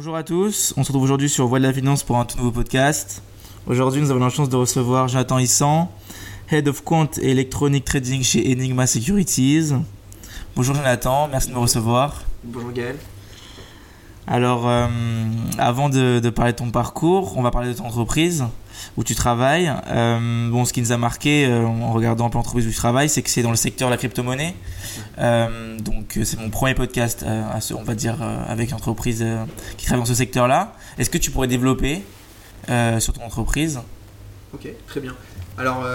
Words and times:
Bonjour 0.00 0.16
à 0.16 0.22
tous, 0.22 0.72
on 0.78 0.82
se 0.82 0.88
retrouve 0.88 1.02
aujourd'hui 1.02 1.28
sur 1.28 1.46
Voix 1.46 1.58
de 1.58 1.64
la 1.64 1.74
Finance 1.74 2.04
pour 2.04 2.16
un 2.16 2.24
tout 2.24 2.38
nouveau 2.38 2.52
podcast. 2.52 3.22
Aujourd'hui, 3.66 4.00
nous 4.00 4.10
avons 4.10 4.24
la 4.24 4.30
chance 4.30 4.48
de 4.48 4.56
recevoir 4.56 5.08
Jonathan 5.08 5.38
Issan, 5.38 5.90
Head 6.50 6.68
of 6.68 6.82
Quant 6.82 7.10
et 7.20 7.32
Electronic 7.32 7.84
Trading 7.84 8.22
chez 8.22 8.50
Enigma 8.50 8.86
Securities. 8.86 9.74
Bonjour 10.56 10.74
Jonathan, 10.74 11.28
merci 11.28 11.48
de 11.48 11.52
me 11.52 11.58
recevoir. 11.58 12.22
Bonjour 12.42 12.72
Gaël. 12.72 12.96
Alors, 14.26 14.66
euh, 14.66 14.86
avant 15.58 15.90
de, 15.90 16.18
de, 16.18 16.30
parler 16.30 16.52
de 16.52 16.56
ton 16.56 16.70
parcours, 16.70 17.36
on 17.36 17.42
va 17.42 17.50
parler 17.50 17.68
de 17.68 17.74
ton 17.74 17.84
entreprise 17.84 18.46
où 18.96 19.04
tu 19.04 19.14
travailles. 19.14 19.72
Euh, 19.88 20.50
bon, 20.50 20.64
ce 20.64 20.72
qui 20.72 20.80
nous 20.80 20.92
a 20.92 20.96
marqué 20.96 21.46
euh, 21.46 21.64
en 21.64 21.92
regardant 21.92 22.30
l'entreprise 22.32 22.66
où 22.66 22.70
tu 22.70 22.76
travailles, 22.76 23.08
c'est 23.08 23.22
que 23.22 23.30
c'est 23.30 23.42
dans 23.42 23.50
le 23.50 23.56
secteur 23.56 23.88
de 23.88 23.94
la 23.94 23.98
crypto-monnaie. 23.98 24.54
Euh, 25.18 25.78
donc, 25.78 26.18
c'est 26.24 26.38
mon 26.38 26.50
premier 26.50 26.74
podcast, 26.74 27.22
à 27.24 27.60
ce, 27.60 27.74
on 27.74 27.82
va 27.82 27.94
dire, 27.94 28.22
avec 28.22 28.70
une 28.70 28.76
entreprise 28.76 29.24
qui 29.76 29.86
travaille 29.86 30.02
dans 30.02 30.06
ce 30.06 30.14
secteur-là. 30.14 30.74
Est-ce 30.98 31.10
que 31.10 31.18
tu 31.18 31.30
pourrais 31.30 31.48
développer 31.48 32.02
sur 32.98 33.12
ton 33.12 33.22
entreprise? 33.22 33.80
Ok, 34.52 34.68
très 34.86 35.00
bien. 35.00 35.14
Alors, 35.58 35.86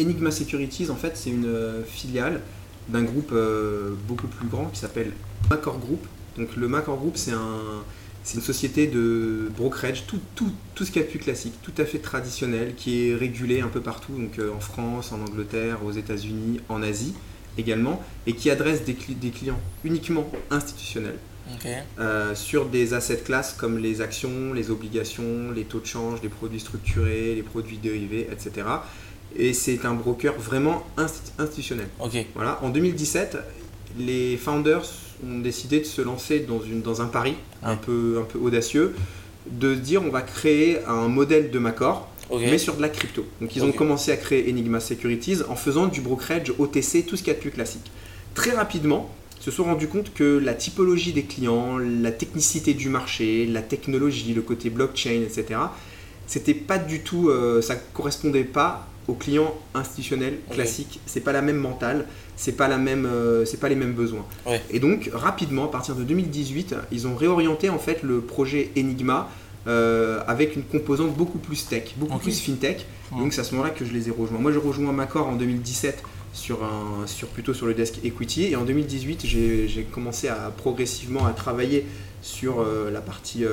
Enigma 0.00 0.30
Securities, 0.30 0.90
en 0.90 0.96
fait, 0.96 1.16
c'est 1.16 1.30
une 1.30 1.82
filiale 1.86 2.40
d'un 2.88 3.02
groupe 3.02 3.34
beaucoup 4.08 4.26
plus 4.26 4.48
grand 4.48 4.66
qui 4.66 4.80
s'appelle 4.80 5.12
Macor 5.50 5.78
Group. 5.78 6.06
Donc, 6.36 6.56
le 6.56 6.68
Macor 6.68 6.96
Group, 6.96 7.16
c'est 7.16 7.32
un 7.32 7.82
c'est 8.24 8.36
une 8.36 8.42
société 8.42 8.86
de 8.86 9.50
brokerage, 9.56 10.04
tout, 10.06 10.20
tout, 10.34 10.52
tout 10.74 10.84
ce 10.84 10.90
qu'il 10.90 11.02
y 11.02 11.04
a 11.04 11.06
de 11.06 11.10
plus 11.10 11.18
classique, 11.18 11.54
tout 11.62 11.74
à 11.78 11.84
fait 11.84 11.98
traditionnel, 11.98 12.74
qui 12.76 13.08
est 13.08 13.14
régulé 13.14 13.60
un 13.60 13.68
peu 13.68 13.80
partout, 13.80 14.12
donc 14.12 14.38
euh, 14.38 14.52
en 14.52 14.60
France, 14.60 15.12
en 15.12 15.20
Angleterre, 15.20 15.84
aux 15.84 15.92
États-Unis, 15.92 16.60
en 16.68 16.82
Asie 16.82 17.14
également, 17.58 18.02
et 18.26 18.34
qui 18.34 18.50
adresse 18.50 18.84
des, 18.84 18.96
des 19.10 19.30
clients 19.30 19.60
uniquement 19.84 20.30
institutionnels. 20.50 21.18
Euh, 21.98 22.34
sur 22.34 22.66
des 22.66 22.94
assets 22.94 23.18
classes 23.24 23.52
comme 23.52 23.78
les 23.78 24.00
actions, 24.00 24.52
les 24.54 24.70
obligations, 24.70 25.50
les 25.54 25.64
taux 25.64 25.80
de 25.80 25.86
change, 25.86 26.22
les 26.22 26.28
produits 26.28 26.60
structurés, 26.60 27.34
les 27.34 27.42
produits 27.42 27.76
dérivés, 27.76 28.28
etc. 28.30 28.66
Et 29.36 29.52
c'est 29.52 29.84
un 29.84 29.94
broker 29.94 30.34
vraiment 30.38 30.86
institutionnel. 30.98 31.88
Voilà. 32.34 32.58
En 32.62 32.70
2017, 32.70 33.38
les 33.98 34.36
founders 34.36 34.84
ont 35.26 35.38
décidé 35.38 35.80
de 35.80 35.84
se 35.84 36.02
lancer 36.02 36.40
dans, 36.40 36.60
une, 36.60 36.82
dans 36.82 37.02
un 37.02 37.06
pari 37.06 37.34
un, 37.62 37.76
peu, 37.76 38.18
un 38.20 38.24
peu 38.24 38.38
audacieux, 38.38 38.94
de 39.50 39.74
dire 39.74 40.02
on 40.04 40.10
va 40.10 40.22
créer 40.22 40.78
un 40.86 41.08
modèle 41.08 41.50
de 41.50 41.58
Macor, 41.58 42.08
mais 42.30 42.58
sur 42.58 42.76
de 42.76 42.82
la 42.82 42.88
crypto. 42.88 43.24
Donc 43.40 43.54
ils 43.56 43.64
ont 43.64 43.72
commencé 43.72 44.10
à 44.10 44.16
créer 44.16 44.48
Enigma 44.50 44.80
Securities 44.80 45.38
en 45.48 45.56
faisant 45.56 45.86
du 45.86 46.00
brokerage 46.00 46.52
OTC, 46.58 47.04
tout 47.06 47.16
ce 47.16 47.22
qu'il 47.22 47.28
y 47.28 47.30
a 47.30 47.34
de 47.34 47.40
plus 47.40 47.50
classique. 47.50 47.90
Très 48.34 48.52
rapidement, 48.52 49.14
ils 49.38 49.44
se 49.44 49.50
sont 49.50 49.64
rendus 49.64 49.88
compte 49.88 50.14
que 50.14 50.38
la 50.38 50.54
typologie 50.54 51.12
des 51.12 51.24
clients, 51.24 51.76
la 51.78 52.12
technicité 52.12 52.74
du 52.74 52.88
marché, 52.88 53.46
la 53.46 53.60
technologie, 53.60 54.32
le 54.34 54.42
côté 54.42 54.70
blockchain, 54.70 55.22
etc., 55.22 55.60
c'était 56.26 56.54
pas 56.54 56.78
du 56.78 57.00
tout, 57.00 57.28
euh, 57.28 57.60
ça 57.60 57.74
correspondait 57.74 58.44
pas 58.44 58.86
aux 59.08 59.14
clients 59.14 59.54
institutionnels 59.74 60.38
classiques. 60.50 61.00
C'est 61.06 61.20
pas 61.20 61.32
la 61.32 61.42
même 61.42 61.56
mentale, 61.56 62.06
c'est 62.36 62.56
pas 62.56 62.68
la 62.68 62.78
même, 62.78 63.06
euh, 63.06 63.44
c'est 63.44 63.58
pas 63.58 63.68
les 63.68 63.74
mêmes 63.74 63.92
besoins. 63.92 64.24
Et 64.70 64.80
donc 64.80 65.10
rapidement, 65.12 65.64
à 65.64 65.68
partir 65.68 65.94
de 65.94 66.04
2018, 66.04 66.74
ils 66.92 67.06
ont 67.06 67.16
réorienté 67.16 67.68
en 67.70 67.78
fait 67.78 68.02
le 68.02 68.20
projet 68.20 68.70
Enigma 68.76 69.28
euh, 69.66 70.20
avec 70.26 70.56
une 70.56 70.64
composante 70.64 71.14
beaucoup 71.14 71.38
plus 71.38 71.66
tech, 71.66 71.94
beaucoup 71.96 72.18
plus 72.18 72.40
fintech. 72.40 72.86
Donc 73.12 73.32
c'est 73.32 73.40
à 73.40 73.44
ce 73.44 73.52
moment-là 73.54 73.70
que 73.70 73.84
je 73.84 73.92
les 73.92 74.08
ai 74.08 74.10
rejoints. 74.10 74.38
Moi, 74.38 74.52
je 74.52 74.58
rejoins 74.58 74.92
Macor 74.92 75.28
en 75.28 75.36
2017 75.36 76.02
sur 76.32 76.64
un, 76.64 77.06
sur 77.06 77.28
plutôt 77.28 77.52
sur 77.52 77.66
le 77.66 77.74
desk 77.74 78.04
equity 78.04 78.46
et 78.46 78.56
en 78.56 78.64
2018, 78.64 79.24
j'ai 79.26 79.86
commencé 79.92 80.28
à 80.28 80.52
progressivement 80.56 81.26
à 81.26 81.32
travailler 81.32 81.86
sur 82.22 82.60
euh, 82.60 82.90
la 82.90 83.00
partie 83.00 83.44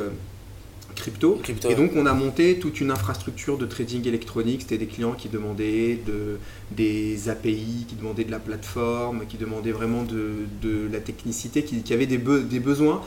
crypto. 1.00 1.42
Et 1.70 1.76
donc 1.76 1.92
on 1.96 2.06
a 2.06 2.14
monté 2.14 2.60
toute 2.60 2.80
une 2.82 2.92
infrastructure 2.92 3.58
de 3.58 3.66
trading 3.66 4.08
électronique. 4.08 4.62
C'était 4.62 4.78
des 4.78 4.88
clients 4.88 5.14
qui 5.14 5.30
demandaient 5.30 5.98
de, 6.06 6.38
des 6.72 7.30
API, 7.30 7.86
qui 7.88 7.96
demandaient 7.96 8.26
de 8.26 8.32
la 8.32 8.40
plateforme, 8.40 9.26
qui 9.28 9.38
demandaient 9.38 9.72
vraiment 9.72 10.04
de, 10.04 10.34
de 10.62 10.88
la 10.92 11.00
technicité, 11.00 11.64
qui, 11.64 11.94
avaient 11.94 12.06
des, 12.06 12.18
des 12.18 12.60
besoins 12.60 13.02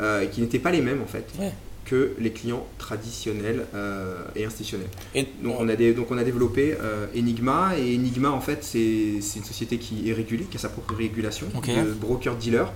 euh, 0.00 0.26
qui 0.26 0.40
n'étaient 0.40 0.58
pas 0.58 0.70
les 0.70 0.82
mêmes 0.82 1.02
en 1.02 1.06
fait. 1.06 1.26
que 1.86 2.14
les 2.18 2.32
clients 2.32 2.66
traditionnels 2.78 3.64
euh, 3.74 4.24
et 4.34 4.44
institutionnels. 4.44 4.88
Et 5.14 5.24
donc, 5.40 5.54
on 5.60 5.68
a 5.68 5.76
des, 5.76 5.94
donc 5.94 6.10
on 6.10 6.18
a 6.18 6.24
développé 6.24 6.74
euh, 6.82 7.06
Enigma 7.16 7.78
et 7.78 7.94
Enigma 7.94 8.30
en 8.30 8.40
fait 8.40 8.64
c'est 8.64 9.36
une 9.36 9.44
société 9.44 9.78
qui 9.78 10.10
est 10.10 10.12
régulée, 10.12 10.46
qui 10.50 10.56
a 10.56 10.60
sa 10.60 10.68
propre 10.68 10.94
régulation, 10.96 11.46
de 11.54 11.92
broker-dealer. 11.92 12.72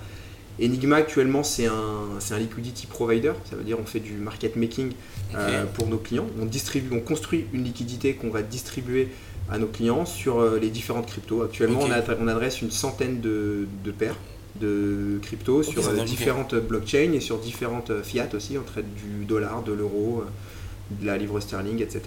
Enigma 0.59 0.97
actuellement 0.97 1.43
c'est 1.43 1.65
un, 1.65 2.19
un 2.29 2.39
liquidity 2.39 2.87
provider, 2.87 3.33
ça 3.49 3.55
veut 3.55 3.63
dire 3.63 3.77
on 3.79 3.85
fait 3.85 3.99
du 3.99 4.13
market 4.13 4.55
making 4.55 4.91
euh, 5.35 5.65
pour 5.65 5.87
nos 5.87 5.97
clients. 5.97 6.27
On, 6.41 6.45
distribue, 6.45 6.95
on 6.95 6.99
construit 6.99 7.45
une 7.53 7.63
liquidité 7.63 8.13
qu'on 8.13 8.29
va 8.29 8.41
distribuer 8.41 9.09
à 9.49 9.57
nos 9.57 9.67
clients 9.67 10.05
sur 10.05 10.39
euh, 10.39 10.59
les 10.59 10.69
différentes 10.69 11.07
cryptos. 11.07 11.43
Actuellement 11.43 11.79
on, 11.81 12.23
on, 12.23 12.27
adresse 12.27 12.61
une 12.61 12.71
centaine 12.71 13.21
de, 13.21 13.67
de 13.83 13.91
paires 13.91 14.17
de 14.59 15.19
cryptos 15.21 15.63
sur 15.63 15.87
euh, 15.87 16.03
différentes 16.03 16.55
blockchains 16.55 17.13
et 17.13 17.21
sur 17.21 17.37
différentes 17.37 18.01
fiat 18.03 18.29
aussi. 18.33 18.57
On 18.57 18.63
traite 18.63 18.93
du 18.93 19.25
dollar, 19.25 19.63
de 19.63 19.71
l'euro, 19.71 20.23
de 20.91 21.05
la 21.05 21.17
livre 21.17 21.39
sterling, 21.39 21.81
etc. 21.81 22.01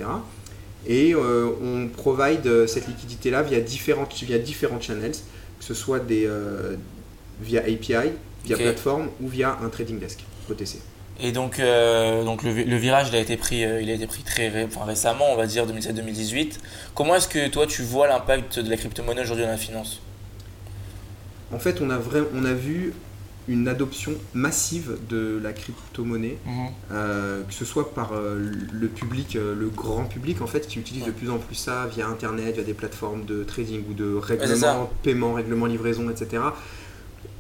Et 0.86 1.14
on 1.14 1.88
provide 1.88 2.66
cette 2.66 2.86
liquidité-là 2.86 3.42
via 3.42 3.60
différentes, 3.60 4.12
via 4.22 4.38
différents 4.38 4.80
channels, 4.80 5.16
que 5.58 5.64
ce 5.64 5.72
soit 5.72 5.98
des, 5.98 6.28
via 7.40 7.60
API, 7.62 8.12
via 8.44 8.56
plateforme 8.56 9.08
ou 9.20 9.28
via 9.28 9.58
un 9.62 9.68
trading 9.68 9.98
desk 9.98 10.20
OTC. 10.50 10.78
Et 11.20 11.32
donc, 11.32 11.60
euh, 11.60 12.24
donc 12.24 12.42
le, 12.42 12.76
virage 12.76 13.08
il 13.10 13.16
a 13.16 13.20
été 13.20 13.36
pris, 13.36 13.64
euh, 13.64 13.80
il 13.80 13.90
a 13.90 13.94
été 13.94 14.06
pris 14.06 14.22
très 14.22 14.64
enfin, 14.64 14.84
récemment, 14.84 15.26
on 15.32 15.36
va 15.36 15.46
dire 15.46 15.66
2007-2018. 15.66 16.54
Comment 16.94 17.14
est-ce 17.14 17.28
que 17.28 17.48
toi 17.48 17.66
tu 17.66 17.82
vois 17.82 18.08
l'impact 18.08 18.58
de 18.58 18.68
la 18.68 18.76
crypto-monnaie 18.76 19.22
aujourd'hui 19.22 19.44
dans 19.44 19.50
la 19.50 19.56
finance? 19.56 20.00
En 21.52 21.58
fait, 21.58 21.80
on 21.80 21.90
a, 21.90 21.98
vrai, 21.98 22.22
on 22.34 22.44
a 22.44 22.52
vu 22.52 22.94
une 23.46 23.68
adoption 23.68 24.12
massive 24.32 24.96
de 25.08 25.38
la 25.40 25.52
crypto-monnaie, 25.52 26.38
mhm. 26.46 26.66
euh, 26.90 27.42
que 27.44 27.54
ce 27.54 27.64
soit 27.64 27.94
par 27.94 28.12
le 28.14 28.88
public, 28.88 29.34
le 29.34 29.68
grand 29.68 30.04
public 30.06 30.42
en 30.42 30.48
fait, 30.48 30.66
qui 30.66 30.80
utilise 30.80 31.04
de 31.04 31.12
plus 31.12 31.30
en 31.30 31.38
plus 31.38 31.54
ça 31.54 31.86
via 31.94 32.08
Internet, 32.08 32.54
via 32.54 32.64
des 32.64 32.74
plateformes 32.74 33.24
de 33.24 33.44
trading 33.44 33.84
ou 33.88 33.92
de 33.92 34.16
règlement, 34.16 34.90
paiement, 35.04 35.34
règlement 35.34 35.66
livraison, 35.66 36.10
etc 36.10 36.42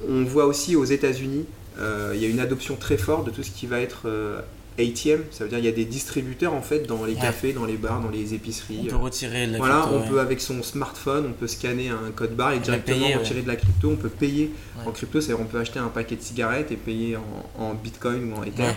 on 0.08 0.24
voit 0.24 0.46
aussi 0.46 0.76
aux 0.76 0.84
États-Unis, 0.84 1.46
euh, 1.78 2.12
il 2.14 2.22
y 2.22 2.24
a 2.24 2.28
une 2.28 2.40
adoption 2.40 2.76
très 2.76 2.96
forte 2.96 3.26
de 3.26 3.30
tout 3.30 3.42
ce 3.42 3.50
qui 3.50 3.66
va 3.66 3.80
être 3.80 4.02
euh, 4.06 4.40
ATM, 4.78 5.22
ça 5.30 5.44
veut 5.44 5.50
dire 5.50 5.58
il 5.58 5.64
y 5.64 5.68
a 5.68 5.72
des 5.72 5.84
distributeurs 5.84 6.54
en 6.54 6.62
fait 6.62 6.86
dans 6.86 7.04
les 7.04 7.14
cafés, 7.14 7.52
dans 7.52 7.64
les 7.64 7.76
bars, 7.76 8.00
dans 8.00 8.10
les 8.10 8.34
épiceries. 8.34 8.80
On 8.84 8.90
peut 8.90 8.96
retirer 8.96 9.46
de 9.46 9.52
la 9.52 9.58
voilà, 9.58 9.88
on 9.92 10.08
peut 10.08 10.20
avec 10.20 10.40
son 10.40 10.62
smartphone, 10.62 11.26
on 11.28 11.32
peut 11.32 11.46
scanner 11.46 11.88
un 11.90 12.10
code 12.14 12.34
barre 12.34 12.52
et 12.52 12.58
directement 12.58 13.06
retirer 13.18 13.42
de 13.42 13.48
la 13.48 13.56
crypto. 13.56 13.90
On 13.90 13.96
peut 13.96 14.08
payer 14.08 14.52
en 14.84 14.90
crypto, 14.90 15.20
c'est-à-dire 15.20 15.44
on 15.44 15.48
peut 15.48 15.58
acheter 15.58 15.78
un 15.78 15.88
paquet 15.88 16.16
de 16.16 16.22
cigarettes 16.22 16.72
et 16.72 16.76
payer 16.76 17.16
en, 17.58 17.74
Bitcoin 17.74 18.32
ou 18.32 18.36
en 18.36 18.42
Ether. 18.42 18.72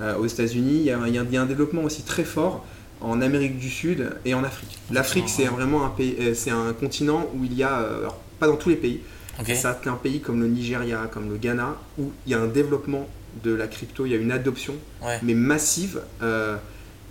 Euh, 0.00 0.16
aux 0.16 0.26
États-Unis, 0.26 0.78
il 0.78 0.84
y, 0.84 0.90
a, 0.90 1.42
un 1.42 1.46
développement 1.46 1.82
aussi 1.82 2.02
très 2.02 2.24
fort 2.24 2.64
en 3.00 3.20
Amérique 3.20 3.58
du 3.58 3.68
Sud 3.68 4.10
et 4.24 4.34
en 4.34 4.42
Afrique. 4.42 4.78
L'Afrique, 4.90 5.28
c'est 5.28 5.44
vraiment 5.46 5.84
un 5.84 5.90
pays, 5.90 6.16
c'est 6.34 6.50
un 6.50 6.72
continent 6.72 7.28
où 7.34 7.44
il 7.44 7.54
y 7.54 7.62
a, 7.62 7.76
alors 7.76 8.18
pas 8.40 8.46
dans 8.46 8.56
tous 8.56 8.70
les 8.70 8.76
pays, 8.76 9.00
Okay. 9.40 9.56
un 9.86 9.94
pays 9.94 10.20
comme 10.20 10.40
le 10.40 10.48
Nigeria, 10.48 11.08
comme 11.12 11.30
le 11.30 11.36
Ghana, 11.36 11.76
où 11.98 12.12
il 12.26 12.32
y 12.32 12.34
a 12.34 12.40
un 12.40 12.46
développement 12.46 13.08
de 13.42 13.52
la 13.54 13.66
crypto, 13.66 14.06
il 14.06 14.12
y 14.12 14.14
a 14.14 14.18
une 14.18 14.32
adoption, 14.32 14.74
mais 15.22 15.34
massive. 15.34 16.02
Euh, 16.22 16.56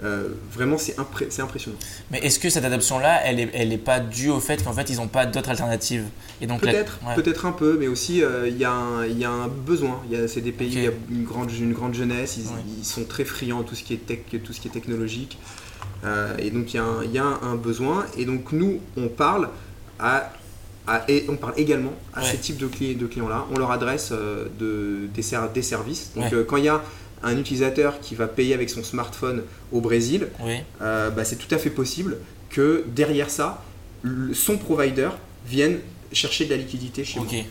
euh, 0.04 0.30
vraiment, 0.52 0.80
c'est 0.80 0.98
impressionnant. 0.98 1.78
Mais 2.10 2.20
est-ce 2.20 2.40
que 2.40 2.50
cette 2.50 2.66
adoption-là, 2.66 3.22
elle 3.24 3.36
n'est 3.36 3.50
elle 3.54 3.72
est 3.72 3.78
pas 3.78 4.00
due 4.00 4.30
au 4.30 4.40
fait 4.40 4.64
qu'en 4.64 4.74
fait, 4.74 4.90
ils 4.90 4.98
n'ont 4.98 5.08
pas 5.08 5.28
d'autres 5.28 5.50
alternatives 5.50 6.06
Peut-être, 6.40 7.00
peut-être 7.16 7.46
un 7.46 7.52
peu, 7.52 7.78
mais 7.80 7.88
aussi, 7.88 8.24
euh, 8.24 8.48
il 8.48 8.58
y, 8.58 8.66
a 8.66 8.72
un 8.72 9.48
besoin. 9.48 10.02
C'est 10.28 10.42
des 10.42 10.52
pays, 10.52 10.72
il 10.74 10.84
y 10.84 10.88
a 10.88 10.92
une 11.12 11.24
grande, 11.24 11.52
une 11.52 11.74
grande 11.74 11.94
jeunesse, 11.94 12.38
ils, 12.38 12.86
sont 12.86 13.04
très 13.04 13.26
friands 13.26 13.62
tout 13.64 13.76
ce 13.76 13.84
qui 13.84 13.94
est 13.94 14.06
tech, 14.06 14.19
tout 14.44 14.54
ce 14.54 14.62
qui 14.62 14.69
est 14.69 14.72
technologique. 14.72 15.38
et 16.40 16.50
donc, 16.50 16.74
il 16.74 16.81
y, 17.12 17.13
y, 17.13 17.19
a 17.19 17.40
un 17.44 17.56
besoin. 17.56 18.06
Et 18.18 18.25
donc, 18.25 18.54
nous, 18.54 18.80
on 18.98 19.07
parle 19.07 19.50
à 20.00 20.34
et 21.07 21.25
on 21.30 21.36
parle 21.36 21.54
également 21.57 21.94
à 22.13 22.24
ce 22.24 22.36
type 22.36 22.57
de, 22.57 22.68
de 22.68 23.07
clients-là. 23.07 23.45
On 23.51 23.57
leur 23.57 23.72
adresse 23.72 24.10
euh, 24.12 24.48
de, 24.60 25.07
des, 25.13 25.24
des, 25.54 25.62
services. 25.62 26.12
Donc, 26.16 26.33
euh, 26.33 26.44
quand 26.44 26.57
il 26.57 26.66
y 26.66 26.69
a 26.69 26.81
un 27.24 27.38
utilisateur 27.38 28.00
qui 28.00 28.16
va 28.16 28.28
payer 28.28 28.54
avec 28.54 28.69
son 28.69 28.83
smartphone 28.83 29.44
au 29.72 29.80
Brésil, 29.80 30.28
euh, 30.81 31.10
bah, 31.12 31.24
c'est 31.24 31.36
tout 31.36 31.54
à 31.54 31.57
fait 31.57 31.69
possible 31.69 32.18
que 32.50 32.83
derrière 32.88 33.30
ça, 33.30 33.63
son 34.33 34.57
provider 34.57 35.10
vienne 35.45 35.80
chercher 36.12 36.45
de 36.45 36.50
la 36.50 36.57
liquidité 36.57 37.06
chez 37.06 37.19
okay. 37.19 37.45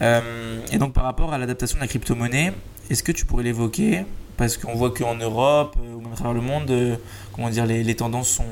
et 0.00 0.78
donc, 0.78 0.92
par 0.92 1.04
rapport 1.04 1.32
à 1.32 1.38
l'adaptation 1.38 1.76
de 1.76 1.82
la 1.82 1.88
crypto-monnaie, 1.88 2.52
est-ce 2.90 3.02
que 3.02 3.12
tu 3.12 3.24
pourrais 3.24 3.44
l'évoquer 3.44 4.04
Parce 4.38 4.56
qu'on 4.56 4.74
voit 4.74 4.90
qu'en 4.90 5.16
Europe 5.16 5.76
ou 5.76 6.00
même 6.00 6.12
à 6.12 6.16
travers 6.16 6.32
le 6.32 6.40
monde, 6.40 6.98
comment 7.34 7.50
dire, 7.50 7.66
les, 7.66 7.84
les 7.84 7.94
tendances 7.96 8.30
sont, 8.30 8.44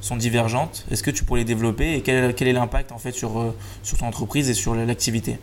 sont 0.00 0.16
divergentes. 0.16 0.86
Est-ce 0.90 1.02
que 1.02 1.10
tu 1.10 1.24
pourrais 1.24 1.40
les 1.40 1.44
développer 1.44 1.94
et 1.94 2.02
quel, 2.02 2.34
quel 2.34 2.48
est 2.48 2.52
l'impact 2.52 2.92
en 2.92 2.98
fait 2.98 3.12
sur, 3.12 3.38
euh, 3.38 3.54
sur 3.82 3.98
ton 3.98 4.06
entreprise 4.06 4.48
et 4.48 4.54
sur 4.54 4.74
l'activité? 4.74 5.38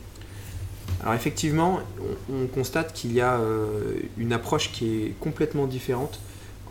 Alors 1.01 1.13
effectivement, 1.13 1.79
on, 2.31 2.47
constate 2.47 2.93
qu'il 2.93 3.13
y 3.13 3.21
a 3.21 3.35
euh, 3.35 3.99
une 4.17 4.33
approche 4.33 4.71
qui 4.71 5.03
est 5.03 5.13
complètement 5.19 5.65
différente 5.65 6.19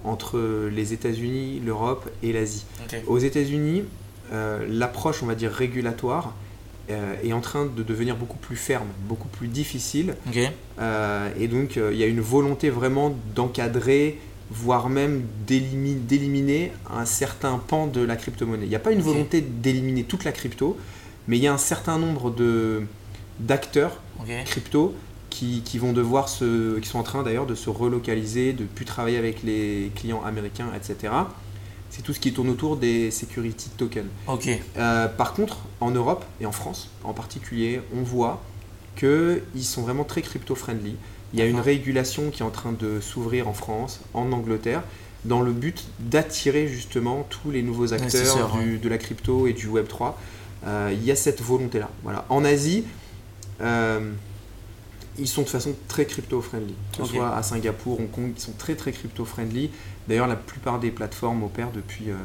entre 0.04 0.38
les 0.70 0.92
États-Unis, 0.92 1.60
l'Europe 1.64 2.08
et 2.22 2.32
l'Asie. 2.32 2.64
Aux 3.06 3.18
États-Unis, 3.18 3.84
euh, 4.32 4.66
l'approche, 4.68 5.22
on 5.22 5.26
va 5.26 5.34
dire, 5.34 5.50
régulatoire 5.50 6.34
euh, 6.90 7.14
est 7.22 7.32
en 7.32 7.40
train 7.40 7.66
de 7.66 7.82
devenir 7.82 8.16
beaucoup 8.16 8.38
plus 8.38 8.56
ferme, 8.56 8.88
beaucoup 9.08 9.28
plus 9.28 9.48
difficile. 9.48 10.16
et 11.38 11.48
donc, 11.48 11.76
il 11.76 11.96
y 11.96 12.02
a 12.02 12.06
une 12.06 12.20
volonté 12.20 12.70
vraiment 12.70 13.14
d'encadrer, 13.34 14.18
voire 14.50 14.88
même 14.88 15.24
d'éliminer 15.46 16.72
un 16.90 17.04
certain 17.04 17.58
pan 17.58 17.86
de 17.86 18.00
la 18.00 18.16
crypto-monnaie. 18.16 18.64
Il 18.64 18.70
n'y 18.70 18.76
a 18.76 18.80
pas 18.80 18.92
une 18.92 19.02
volonté 19.02 19.40
d'éliminer 19.40 20.04
toute 20.04 20.24
la 20.24 20.32
crypto, 20.32 20.76
mais 21.26 21.36
il 21.36 21.42
y 21.42 21.46
a 21.46 21.52
un 21.52 21.58
certain 21.58 21.98
nombre 21.98 22.34
d'acteurs 23.40 24.00
crypto 24.46 24.94
qui, 25.30 25.62
qui, 25.64 25.78
vont 25.78 25.92
devoir 25.92 26.28
se, 26.28 26.78
qui 26.78 26.88
sont 26.88 26.98
en 26.98 27.02
train 27.02 27.22
d'ailleurs 27.22 27.46
de 27.46 27.54
se 27.54 27.70
relocaliser, 27.70 28.52
de 28.52 28.64
plus 28.64 28.84
travailler 28.84 29.18
avec 29.18 29.42
les 29.42 29.92
clients 29.94 30.22
américains, 30.24 30.68
etc. 30.74 31.12
C'est 31.90 32.02
tout 32.02 32.12
ce 32.12 32.20
qui 32.20 32.32
tourne 32.32 32.50
autour 32.50 32.76
des 32.76 33.10
security 33.10 33.70
tokens. 33.70 34.06
Euh, 34.76 35.08
par 35.08 35.32
contre, 35.32 35.58
en 35.80 35.90
Europe 35.90 36.24
et 36.40 36.46
en 36.46 36.52
France 36.52 36.90
en 37.04 37.12
particulier, 37.12 37.80
on 37.96 38.02
voit 38.02 38.42
qu'ils 38.96 39.64
sont 39.64 39.82
vraiment 39.82 40.04
très 40.04 40.22
crypto-friendly. 40.22 40.96
Il 41.32 41.38
y 41.38 41.42
a 41.42 41.46
une 41.46 41.60
régulation 41.60 42.30
qui 42.30 42.42
est 42.42 42.46
en 42.46 42.50
train 42.50 42.72
de 42.72 43.00
s'ouvrir 43.00 43.48
en 43.48 43.52
France, 43.52 44.00
en 44.14 44.32
Angleterre, 44.32 44.82
dans 45.24 45.42
le 45.42 45.52
but 45.52 45.84
d'attirer 45.98 46.68
justement 46.68 47.26
tous 47.28 47.50
les 47.50 47.62
nouveaux 47.62 47.92
acteurs 47.92 48.56
de 48.56 48.88
la 48.88 48.98
crypto 48.98 49.46
et 49.46 49.52
du 49.52 49.68
Web3. 49.68 50.14
Euh, 50.66 50.90
il 50.92 51.04
y 51.04 51.10
a 51.10 51.16
cette 51.16 51.40
volonté-là. 51.40 51.90
Voilà. 52.02 52.24
En 52.28 52.44
Asie, 52.44 52.84
euh, 53.60 54.12
ils 55.18 55.28
sont 55.28 55.42
de 55.42 55.48
façon 55.48 55.74
très 55.88 56.06
crypto-friendly. 56.06 56.74
Que 56.92 57.04
ce 57.04 57.12
soit 57.12 57.34
à 57.34 57.42
Singapour, 57.42 58.00
Hong 58.00 58.10
Kong, 58.10 58.32
ils 58.36 58.40
sont 58.40 58.52
très 58.52 58.74
très 58.74 58.92
crypto-friendly. 58.92 59.70
D'ailleurs, 60.08 60.26
la 60.26 60.36
plupart 60.36 60.78
des 60.80 60.90
plateformes 60.90 61.42
opèrent 61.42 61.72
depuis 61.72 62.10
euh, 62.10 62.16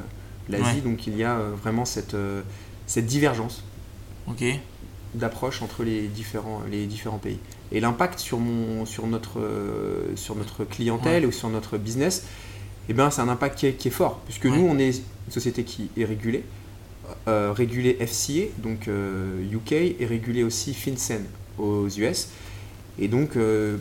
l'Asie, 0.49 0.81
donc 0.81 1.07
il 1.07 1.17
y 1.17 1.23
a 1.23 1.37
euh, 1.37 1.51
vraiment 1.61 1.85
cette, 1.85 2.15
cette 2.87 3.05
divergence 3.05 3.63
d'approche 5.13 5.61
entre 5.61 5.83
les 5.83 6.07
différents, 6.07 6.61
les 6.71 6.85
différents 6.85 7.19
pays. 7.19 7.39
Et 7.71 7.79
l'impact 7.79 8.19
sur, 8.19 8.39
mon, 8.39 8.85
sur, 8.85 9.07
notre, 9.07 9.39
sur 10.15 10.35
notre 10.35 10.63
clientèle 10.63 11.25
ou 11.25 11.31
sur 11.31 11.49
notre 11.49 11.77
business, 11.77 12.23
eh 12.89 12.93
ben, 12.93 13.09
c'est 13.09 13.21
un 13.21 13.29
impact 13.29 13.59
qui 13.59 13.67
est, 13.67 13.73
qui 13.73 13.87
est 13.87 13.91
fort, 13.91 14.19
puisque 14.25 14.45
nous, 14.45 14.65
on 14.67 14.77
est 14.77 14.89
une 14.89 15.31
société 15.31 15.63
qui 15.63 15.89
est 15.97 16.05
régulée, 16.05 16.43
euh, 17.27 17.53
régulé 17.53 17.97
FCA, 18.05 18.47
donc 18.57 18.87
UK, 18.87 18.87
euh, 18.87 19.93
et 19.99 20.05
régulé 20.05 20.43
aussi 20.43 20.73
FinCEN 20.73 21.23
aux 21.57 21.87
US. 21.87 22.29
Et 22.99 23.07
donc, 23.07 23.35
euh, 23.35 23.77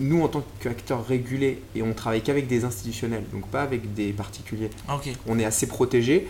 nous, 0.00 0.22
en 0.22 0.28
tant 0.28 0.44
qu'acteurs 0.60 1.06
régulés, 1.06 1.62
et 1.74 1.82
on 1.82 1.92
travaille 1.92 2.22
qu'avec 2.22 2.46
des 2.46 2.64
institutionnels, 2.64 3.24
donc 3.32 3.46
pas 3.48 3.62
avec 3.62 3.94
des 3.94 4.12
particuliers, 4.12 4.70
ah, 4.88 5.00
on 5.26 5.38
est 5.38 5.44
assez 5.44 5.66
protégé. 5.66 6.26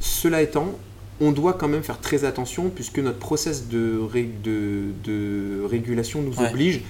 Cela 0.00 0.42
étant, 0.42 0.78
on 1.20 1.32
doit 1.32 1.54
quand 1.54 1.68
même 1.68 1.82
faire 1.82 2.00
très 2.00 2.24
attention 2.24 2.68
puisque 2.68 2.98
notre 2.98 3.18
process 3.18 3.68
de, 3.68 4.00
de, 4.44 4.84
de 5.04 5.64
régulation 5.64 6.20
nous 6.20 6.38
oblige 6.42 6.82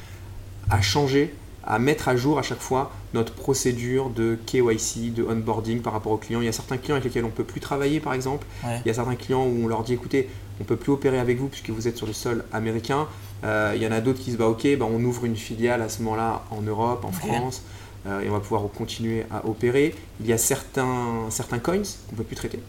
à 0.71 0.83
changer 0.83 1.33
à 1.67 1.79
mettre 1.79 2.09
à 2.09 2.17
jour 2.17 2.39
à 2.39 2.43
chaque 2.43 2.61
fois 2.61 2.93
notre 3.15 3.33
procédure 3.33 4.11
de 4.11 4.39
KYC, 4.47 5.13
de 5.13 5.25
onboarding 5.25 5.81
par 5.81 5.93
rapport 5.93 6.13
aux 6.13 6.17
clients. 6.17 6.41
Il 6.41 6.47
y 6.47 6.49
a 6.49 6.53
certains 6.53 6.77
clients 6.77 6.95
avec 6.95 7.05
lesquels 7.05 7.25
on 7.25 7.29
ne 7.29 7.33
peut 7.33 7.45
plus 7.45 7.61
travailler, 7.61 8.01
par 8.01 8.15
exemple. 8.15 8.47
Il 8.65 8.89
y 8.89 8.91
a 8.91 8.95
certains 8.95 9.17
clients 9.17 9.45
où 9.45 9.65
on 9.65 9.69
leur 9.69 9.83
dit 9.83 9.95
écoutez, 9.95 10.29
on 10.61 10.63
ne 10.63 10.67
peut 10.67 10.77
plus 10.77 10.93
opérer 10.93 11.19
avec 11.19 11.39
vous 11.39 11.49
puisque 11.49 11.71
vous 11.71 11.89
êtes 11.89 11.97
sur 11.97 12.07
le 12.07 12.13
sol 12.13 12.45
américain. 12.53 13.07
Euh, 13.45 13.73
il 13.77 13.83
y 13.83 13.87
en 13.87 13.93
a 13.93 14.01
d'autres 14.01 14.19
qui 14.19 14.27
se 14.27 14.31
disent 14.31 14.39
bah, 14.39 14.49
ok, 14.49 14.67
bah, 14.79 14.87
on 14.91 15.03
ouvre 15.05 15.25
une 15.25 15.37
filiale 15.37 15.83
à 15.83 15.89
ce 15.89 16.03
moment-là 16.03 16.45
en 16.51 16.63
Europe, 16.63 17.05
en 17.05 17.13
France. 17.13 17.63
Euh, 18.07 18.21
et 18.21 18.29
on 18.29 18.33
va 18.33 18.41
pouvoir 18.41 18.63
continuer 18.71 19.25
à 19.31 19.47
opérer. 19.47 19.95
Il 20.21 20.27
y 20.27 20.33
a 20.33 20.39
certains, 20.39 21.27
certains 21.31 21.59
coins 21.59 21.79
qu'on 21.79 22.13
ne 22.13 22.17
peut 22.17 22.25
plus 22.25 22.37
traiter 22.37 22.61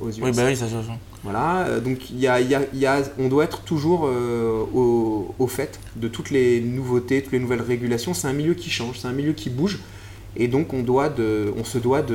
aux 0.00 0.08
US. 0.10 0.18
Oui, 0.20 0.32
bah 0.32 0.42
oui, 0.46 0.56
ça, 0.56 0.68
ça, 0.68 0.82
Voilà, 1.22 1.66
euh, 1.66 1.80
donc 1.80 2.10
il 2.10 2.20
y 2.20 2.26
a, 2.26 2.40
il 2.40 2.78
y 2.78 2.86
a, 2.86 3.02
on 3.18 3.28
doit 3.28 3.44
être 3.44 3.62
toujours 3.62 4.06
euh, 4.06 4.64
au, 4.74 5.34
au, 5.38 5.46
fait 5.46 5.80
de 5.96 6.08
toutes 6.08 6.30
les 6.30 6.60
nouveautés, 6.60 7.22
toutes 7.22 7.32
les 7.32 7.38
nouvelles 7.38 7.62
régulations. 7.62 8.12
C'est 8.12 8.28
un 8.28 8.34
milieu 8.34 8.54
qui 8.54 8.68
change, 8.68 8.98
c'est 8.98 9.08
un 9.08 9.12
milieu 9.12 9.32
qui 9.32 9.48
bouge. 9.48 9.78
Et 10.36 10.48
donc 10.48 10.74
on, 10.74 10.82
doit 10.82 11.08
de, 11.08 11.52
on 11.56 11.64
se 11.64 11.78
doit 11.78 12.02
d'être 12.02 12.12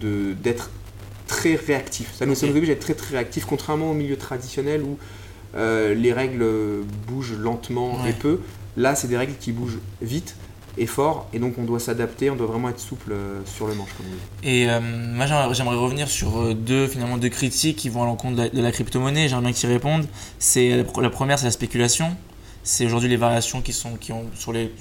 de, 0.00 0.36
très 1.26 1.56
réactif. 1.56 2.14
Ça 2.14 2.24
nous, 2.24 2.32
okay. 2.32 2.48
oblige 2.48 2.70
à 2.70 2.72
être 2.74 2.80
très 2.80 2.94
très 2.94 3.16
réactif, 3.16 3.46
contrairement 3.46 3.90
au 3.90 3.94
milieu 3.94 4.16
traditionnel 4.16 4.82
où 4.82 4.96
les 5.54 6.12
règles 6.12 6.46
bougent 7.08 7.36
lentement 7.36 8.06
et 8.06 8.12
peu. 8.12 8.40
Là, 8.76 8.94
c'est 8.94 9.08
des 9.08 9.16
règles 9.16 9.34
qui 9.40 9.52
bougent 9.52 9.78
vite 10.02 10.36
est 10.78 10.86
fort 10.86 11.28
et 11.32 11.38
donc 11.38 11.54
on 11.58 11.64
doit 11.64 11.80
s'adapter, 11.80 12.30
on 12.30 12.36
doit 12.36 12.46
vraiment 12.46 12.68
être 12.68 12.78
souple 12.78 13.12
euh, 13.12 13.40
sur 13.44 13.66
le 13.66 13.74
manche. 13.74 13.88
Et 14.42 14.68
euh, 14.68 14.80
moi 14.80 15.26
j'aimerais 15.26 15.76
revenir 15.76 16.08
sur 16.08 16.38
euh, 16.38 16.54
deux 16.54 16.86
finalement 16.86 17.16
deux 17.16 17.28
critiques 17.28 17.76
qui 17.76 17.88
vont 17.88 18.02
à 18.02 18.06
l'encontre 18.06 18.50
de 18.50 18.62
la, 18.62 18.72
crypto-monnaie. 18.72 19.28
J'aimerais 19.28 19.44
bien 19.44 19.52
qu'ils 19.52 19.68
répondent. 19.68 20.06
C'est 20.38 20.84
la 21.00 21.10
première, 21.10 21.38
c'est 21.38 21.46
la 21.46 21.50
spéculation. 21.50 22.16
C'est 22.68 22.84
aujourd'hui 22.84 23.08
les 23.08 23.16
variations 23.16 23.62
qui 23.62 23.72
sont 23.72 23.94
qui 23.94 24.10
ont 24.10 24.24
sur 24.34 24.52
les, 24.52 24.74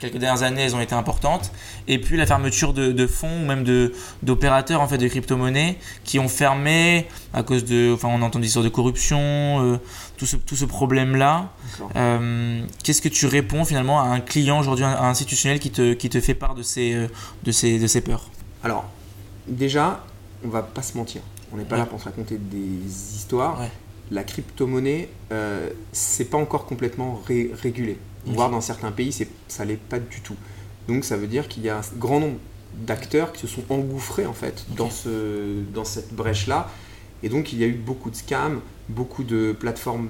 quelques 0.00 0.16
dernières 0.16 0.42
années, 0.44 0.62
elles 0.62 0.74
ont 0.74 0.80
été 0.80 0.94
importantes. 0.94 1.52
Et 1.86 2.00
puis 2.00 2.16
la 2.16 2.24
fermeture 2.24 2.72
de, 2.72 3.06
fonds 3.06 3.42
ou 3.42 3.44
même 3.44 3.64
de 3.64 3.92
d'opérateurs 4.22 4.80
en 4.80 4.88
fait 4.88 4.96
de 4.96 5.06
crypto-monnaies 5.06 5.78
qui 6.04 6.18
ont 6.18 6.28
fermé 6.28 7.06
à 7.34 7.42
cause 7.42 7.66
de, 7.66 7.92
enfin 7.94 8.08
on 8.08 8.22
entend 8.22 8.38
des 8.38 8.46
histoires 8.46 8.64
de 8.64 8.70
corruption, 8.70 9.78
tout 10.16 10.26
ce, 10.26 10.36
tout 10.36 10.56
ce 10.56 10.64
problème 10.64 11.16
là. 11.16 11.50
Euh, 11.96 12.64
qu'est-ce 12.82 13.02
que 13.02 13.08
tu 13.08 13.26
réponds 13.26 13.64
finalement 13.64 14.00
à 14.00 14.04
un 14.04 14.20
client 14.20 14.58
aujourd'hui 14.58 14.84
institutionnel 14.84 15.58
qui 15.58 15.70
te, 15.70 15.92
qui 15.94 16.08
te 16.08 16.20
fait 16.20 16.34
part 16.34 16.54
de 16.54 16.62
ces, 16.62 16.94
euh, 16.94 17.08
de 17.44 17.52
ces, 17.52 17.78
de 17.78 17.86
ces 17.86 18.00
peurs? 18.00 18.30
Alors, 18.62 18.84
déjà, 19.46 20.04
on 20.44 20.48
va 20.48 20.62
pas 20.62 20.82
se 20.82 20.96
mentir. 20.96 21.22
On 21.52 21.56
n'est 21.56 21.64
pas 21.64 21.76
là 21.76 21.86
pour 21.86 22.00
se 22.00 22.06
raconter 22.06 22.38
des 22.38 22.86
histoires. 23.16 23.60
La 24.10 24.24
crypto-monnaie, 24.24 25.08
euh, 25.32 25.70
c'est 25.92 26.26
pas 26.26 26.38
encore 26.38 26.66
complètement 26.66 27.22
régulé. 27.26 27.98
Voire 28.26 28.50
dans 28.50 28.60
certains 28.60 28.92
pays, 28.92 29.16
ça 29.48 29.64
l'est 29.64 29.76
pas 29.76 29.98
du 29.98 30.20
tout. 30.20 30.36
Donc 30.88 31.04
ça 31.04 31.16
veut 31.16 31.26
dire 31.26 31.48
qu'il 31.48 31.64
y 31.64 31.68
a 31.68 31.78
un 31.78 31.82
grand 31.96 32.20
nombre 32.20 32.38
d'acteurs 32.74 33.32
qui 33.32 33.40
se 33.40 33.46
sont 33.46 33.64
engouffrés 33.70 34.26
en 34.26 34.32
fait 34.32 34.64
dans, 34.76 34.90
ce, 34.90 35.62
dans 35.74 35.84
cette 35.84 36.14
brèche-là. 36.14 36.70
Et 37.22 37.28
donc 37.28 37.52
il 37.52 37.60
y 37.60 37.64
a 37.64 37.66
eu 37.66 37.74
beaucoup 37.74 38.10
de 38.10 38.16
scams, 38.16 38.60
beaucoup 38.88 39.24
de 39.24 39.52
plateformes 39.52 40.08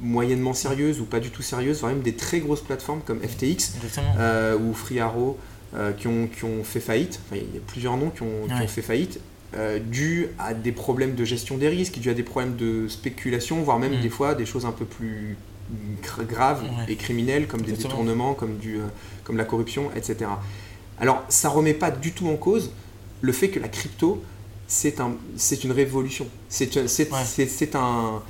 moyennement 0.00 0.52
sérieuses 0.52 1.00
ou 1.00 1.04
pas 1.04 1.20
du 1.20 1.30
tout 1.30 1.42
sérieuses, 1.42 1.80
voire 1.80 1.92
même 1.92 2.02
des 2.02 2.14
très 2.14 2.40
grosses 2.40 2.60
plateformes 2.60 3.00
comme 3.04 3.20
FTX 3.20 3.74
euh, 4.18 4.58
ou 4.58 4.74
FreeArrow 4.74 5.38
euh, 5.74 5.92
qui, 5.92 6.08
ont, 6.08 6.26
qui 6.26 6.44
ont 6.44 6.62
fait 6.62 6.80
faillite. 6.80 7.20
il 7.32 7.38
y 7.38 7.58
a 7.58 7.60
plusieurs 7.66 7.96
noms 7.96 8.10
qui 8.10 8.22
ont, 8.22 8.48
fait 8.66 8.82
faillite. 8.82 9.20
Euh, 9.56 9.78
dû 9.78 10.28
à 10.38 10.52
des 10.52 10.72
problèmes 10.72 11.14
de 11.14 11.24
gestion 11.24 11.56
des 11.56 11.68
risques, 11.68 11.98
dû 11.98 12.10
à 12.10 12.14
des 12.14 12.24
problèmes 12.24 12.56
de 12.56 12.88
spéculation, 12.88 13.62
voire 13.62 13.78
même 13.78 13.98
mm. 13.98 14.02
des 14.02 14.08
fois 14.08 14.34
des 14.34 14.46
choses 14.46 14.66
un 14.66 14.72
peu 14.72 14.84
plus 14.84 15.36
graves 16.28 16.62
et 16.88 16.96
criminelles 16.96 17.46
comme 17.46 17.62
des 17.62 17.72
détournements, 17.72 18.34
comme, 18.34 18.58
du, 18.58 18.78
comme 19.22 19.36
la 19.36 19.44
corruption, 19.44 19.90
etc. 19.94 20.30
Alors 20.98 21.22
ça 21.28 21.48
remet 21.48 21.74
pas 21.74 21.90
du 21.90 22.12
tout 22.12 22.28
en 22.28 22.36
cause 22.36 22.72
le 23.20 23.32
fait 23.32 23.48
que 23.48 23.60
la 23.60 23.68
crypto 23.68 24.22
c'est 24.66 25.00
un, 25.00 25.12
une 25.62 25.72
révolution. 25.72 26.26
C'est 26.48 26.76
un, 26.76 26.86
c'est 26.86 27.76
un, 27.76 28.22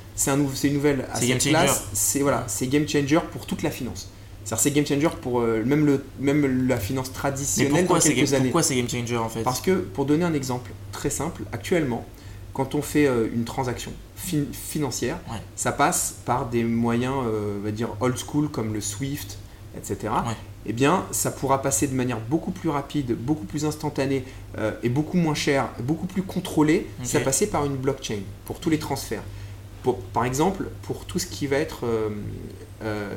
une 0.65 0.75
nouvelle 0.75 1.07
à 1.13 1.21
cette 1.21 1.49
place. 1.49 1.85
C'est 1.93 2.21
voilà, 2.21 2.45
c'est 2.49 2.67
game 2.67 2.89
changer 2.89 3.21
pour 3.33 3.47
toute 3.47 3.63
la 3.63 3.71
finance. 3.71 4.11
C'est 4.45 4.71
game 4.71 4.87
changer 4.87 5.09
pour 5.21 5.41
euh, 5.41 5.63
même, 5.65 5.87
le, 5.87 6.05
même 6.21 6.69
la 6.69 6.79
finance 6.79 7.13
traditionnelle 7.13 7.87
pourquoi 7.87 7.99
dans 7.99 8.05
quelques 8.05 8.35
années. 8.35 8.45
Pourquoi 8.45 8.63
c'est 8.63 8.77
game 8.77 8.89
changer 8.89 9.17
en 9.17 9.29
fait? 9.29 9.43
Parce 9.43 9.61
que 9.61 9.73
pour 9.73 10.05
donner 10.05 10.25
un 10.25 10.35
exemple 10.35 10.71
très 10.93 11.11
simple, 11.11 11.43
actuellement, 11.53 12.07
quand 12.53 12.75
on 12.75 12.83
fait 12.83 13.07
euh, 13.07 13.29
une 13.35 13.45
transaction 13.45 13.93
financière, 14.53 15.19
ça 15.55 15.73
passe 15.73 16.17
par 16.25 16.47
des 16.47 16.65
moyens, 16.65 17.15
euh, 17.27 17.59
on 17.61 17.65
va 17.65 17.71
dire 17.71 17.91
old 18.01 18.17
school 18.17 18.49
comme 18.49 18.73
le 18.73 18.81
Swift, 18.81 19.39
etc 19.77 20.13
eh 20.67 20.73
bien, 20.73 21.05
ça 21.11 21.31
pourra 21.31 21.61
passer 21.61 21.87
de 21.87 21.95
manière 21.95 22.19
beaucoup 22.19 22.51
plus 22.51 22.71
rapide, 22.71 23.15
beaucoup 23.15 23.45
plus 23.45 23.67
instantanée 23.67 24.25
et 24.83 24.89
beaucoup 24.89 25.19
moins 25.19 25.35
cher, 25.35 25.69
beaucoup 25.81 26.07
plus 26.07 26.23
contrôlé 26.23 26.87
si 27.03 27.11
ça 27.11 27.21
passait 27.21 27.49
par 27.49 27.67
une 27.67 27.77
blockchain 27.77 28.21
pour 28.47 28.61
tous 28.61 28.71
les 28.71 28.79
transferts. 28.79 29.21
Pour, 29.83 29.99
par 29.99 30.25
exemple, 30.25 30.71
pour 30.85 31.05
tout 31.05 31.19
ce 31.19 31.27
qui 31.27 31.47
va 31.47 31.59
être 31.59 31.85
euh, 32.85 33.17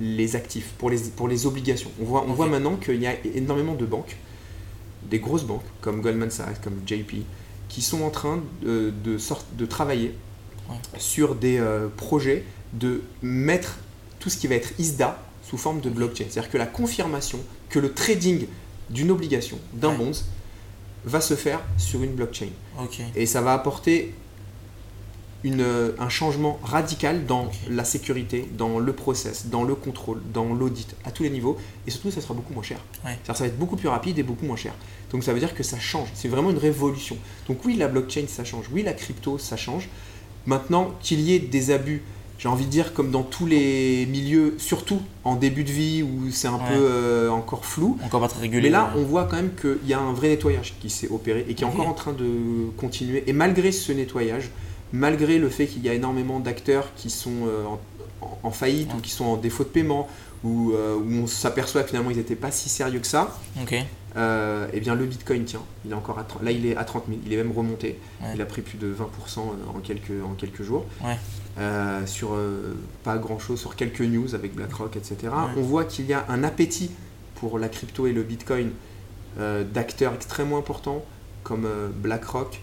les 0.00 0.36
actifs, 0.36 0.72
pour 0.78 0.90
les, 0.90 0.98
pour 0.98 1.28
les 1.28 1.46
obligations. 1.46 1.90
On 2.00 2.04
voit, 2.04 2.24
on 2.26 2.32
voit 2.32 2.46
maintenant 2.46 2.76
qu'il 2.76 3.00
y 3.00 3.06
a 3.06 3.14
énormément 3.34 3.74
de 3.74 3.86
banques, 3.86 4.16
des 5.10 5.18
grosses 5.18 5.44
banques 5.44 5.64
comme 5.80 6.00
Goldman 6.00 6.30
Sachs, 6.30 6.60
comme 6.62 6.80
JP, 6.86 7.24
qui 7.68 7.82
sont 7.82 8.02
en 8.02 8.10
train 8.10 8.42
de, 8.62 8.92
de, 9.04 9.18
de 9.56 9.66
travailler 9.66 10.14
sur 10.96 11.34
des 11.34 11.62
projets 11.96 12.44
de 12.72 13.02
mettre 13.22 13.78
tout 14.18 14.30
ce 14.30 14.36
qui 14.36 14.46
va 14.46 14.54
être 14.54 14.72
ISDA 14.78 15.18
sous 15.42 15.58
forme 15.58 15.80
de 15.80 15.90
blockchain. 15.90 16.24
C'est-à-dire 16.28 16.50
que 16.50 16.58
la 16.58 16.66
confirmation 16.66 17.38
que 17.68 17.78
le 17.78 17.92
trading 17.92 18.46
d'une 18.90 19.10
obligation, 19.10 19.58
d'un 19.72 19.94
bond, 19.94 20.12
va 21.04 21.20
se 21.20 21.34
faire 21.34 21.60
sur 21.76 22.02
une 22.02 22.14
blockchain. 22.14 22.48
Et 23.14 23.26
ça 23.26 23.40
va 23.40 23.52
apporter 23.52 24.14
une, 25.44 25.60
euh, 25.60 25.92
un 26.00 26.08
changement 26.08 26.58
radical 26.64 27.26
dans 27.26 27.50
la 27.70 27.84
sécurité, 27.84 28.48
dans 28.56 28.78
le 28.78 28.92
process, 28.92 29.46
dans 29.46 29.62
le 29.62 29.74
contrôle, 29.74 30.20
dans 30.32 30.46
l'audit, 30.54 30.96
à 31.04 31.10
tous 31.12 31.22
les 31.22 31.30
niveaux. 31.30 31.56
Et 31.86 31.90
surtout, 31.90 32.10
ça 32.10 32.20
sera 32.20 32.34
beaucoup 32.34 32.54
moins 32.54 32.62
cher. 32.62 32.78
Ouais. 33.04 33.18
Ça 33.24 33.34
va 33.34 33.46
être 33.46 33.58
beaucoup 33.58 33.76
plus 33.76 33.88
rapide 33.88 34.18
et 34.18 34.22
beaucoup 34.22 34.46
moins 34.46 34.56
cher. 34.56 34.72
Donc 35.12 35.22
ça 35.22 35.32
veut 35.32 35.38
dire 35.38 35.54
que 35.54 35.62
ça 35.62 35.78
change. 35.78 36.08
C'est 36.14 36.28
vraiment 36.28 36.50
une 36.50 36.58
révolution. 36.58 37.16
Donc 37.46 37.58
oui, 37.64 37.76
la 37.76 37.88
blockchain, 37.88 38.24
ça 38.26 38.42
change. 38.42 38.64
Oui, 38.72 38.82
la 38.82 38.94
crypto, 38.94 39.38
ça 39.38 39.56
change. 39.56 39.88
Maintenant, 40.46 40.92
qu'il 41.00 41.20
y 41.20 41.34
ait 41.34 41.38
des 41.38 41.70
abus, 41.70 42.02
j'ai 42.38 42.48
envie 42.48 42.64
de 42.64 42.70
dire 42.70 42.92
comme 42.94 43.10
dans 43.10 43.22
tous 43.22 43.46
les 43.46 44.06
milieux, 44.06 44.54
surtout 44.58 45.00
en 45.24 45.36
début 45.36 45.62
de 45.62 45.70
vie 45.70 46.02
où 46.02 46.30
c'est 46.30 46.48
un 46.48 46.54
Ouais. 46.54 46.68
peu 46.70 46.74
euh, 46.80 47.28
encore 47.30 47.64
flou. 47.64 47.96
Encore 48.04 48.20
pas 48.20 48.28
très 48.28 48.40
régulé. 48.40 48.62
Mais 48.62 48.70
là, 48.70 48.92
ouais. 48.94 49.00
on 49.00 49.04
voit 49.04 49.24
quand 49.24 49.36
même 49.36 49.52
qu'il 49.54 49.86
y 49.88 49.92
a 49.94 50.00
un 50.00 50.12
vrai 50.14 50.28
nettoyage 50.28 50.74
qui 50.80 50.90
s'est 50.90 51.08
opéré 51.10 51.44
et 51.48 51.54
qui 51.54 51.62
est 51.64 51.66
encore 51.66 51.86
en 51.88 51.92
train 51.94 52.12
de 52.12 52.70
continuer. 52.78 53.22
Et 53.26 53.32
malgré 53.32 53.70
ce 53.72 53.92
nettoyage, 53.92 54.50
malgré 54.94 55.38
le 55.38 55.48
fait 55.48 55.66
qu'il 55.66 55.84
y 55.84 55.88
a 55.88 55.94
énormément 55.94 56.38
d'acteurs 56.38 56.94
qui 56.94 57.10
sont 57.10 57.48
euh, 57.48 57.64
en, 58.42 58.50
faillite 58.52 58.94
ou 58.94 59.00
qui 59.00 59.10
sont 59.10 59.24
en 59.24 59.36
défaut 59.36 59.64
de 59.64 59.68
paiement, 59.68 60.08
ou 60.44 60.72
euh, 60.72 60.94
où 60.94 61.22
on 61.22 61.26
s'aperçoit 61.26 61.82
que 61.82 61.88
finalement 61.88 62.10
ils 62.10 62.16
n'étaient 62.16 62.36
pas 62.36 62.52
si 62.52 62.68
sérieux 62.68 63.00
que 63.00 63.06
ça, 63.06 63.36
Ok. 63.60 63.74
euh, 64.16 64.68
eh 64.72 64.80
bien 64.80 64.94
le 64.94 65.04
Bitcoin 65.06 65.44
tient. 65.44 65.62
Il 65.84 65.90
est 65.90 65.94
encore 65.94 66.18
à 66.20 66.24
30 66.24 66.42
là 66.42 66.52
il 66.52 66.64
est 66.64 66.76
à 66.76 66.84
30 66.84 67.04
000, 67.08 67.20
il 67.26 67.32
est 67.32 67.36
même 67.36 67.50
remonté. 67.50 67.98
Ouais. 68.22 68.28
Il 68.34 68.40
a 68.40 68.46
pris 68.46 68.62
plus 68.62 68.78
de 68.78 68.94
20% 68.94 69.38
en 69.74 69.80
quelques, 69.80 70.22
en 70.24 70.34
quelques 70.34 70.62
jours. 70.62 70.86
Ouais. 71.02 71.18
Euh, 71.58 72.06
sur 72.06 72.34
euh, 72.34 72.76
pas 73.02 73.18
grand 73.18 73.40
chose, 73.40 73.58
sur 73.58 73.74
quelques 73.74 74.00
news 74.00 74.34
avec 74.34 74.54
BlackRock, 74.54 74.96
etc. 74.96 75.16
Ouais. 75.24 75.52
On 75.56 75.62
voit 75.62 75.84
qu'il 75.84 76.06
y 76.06 76.12
a 76.12 76.24
un 76.28 76.44
appétit 76.44 76.90
pour 77.34 77.58
la 77.58 77.68
crypto 77.68 78.06
et 78.06 78.12
le 78.12 78.22
Bitcoin 78.22 78.70
d'acteurs 79.74 80.14
extrêmement 80.14 80.58
importants 80.58 81.04
comme 81.42 81.66
BlackRock. 81.96 82.60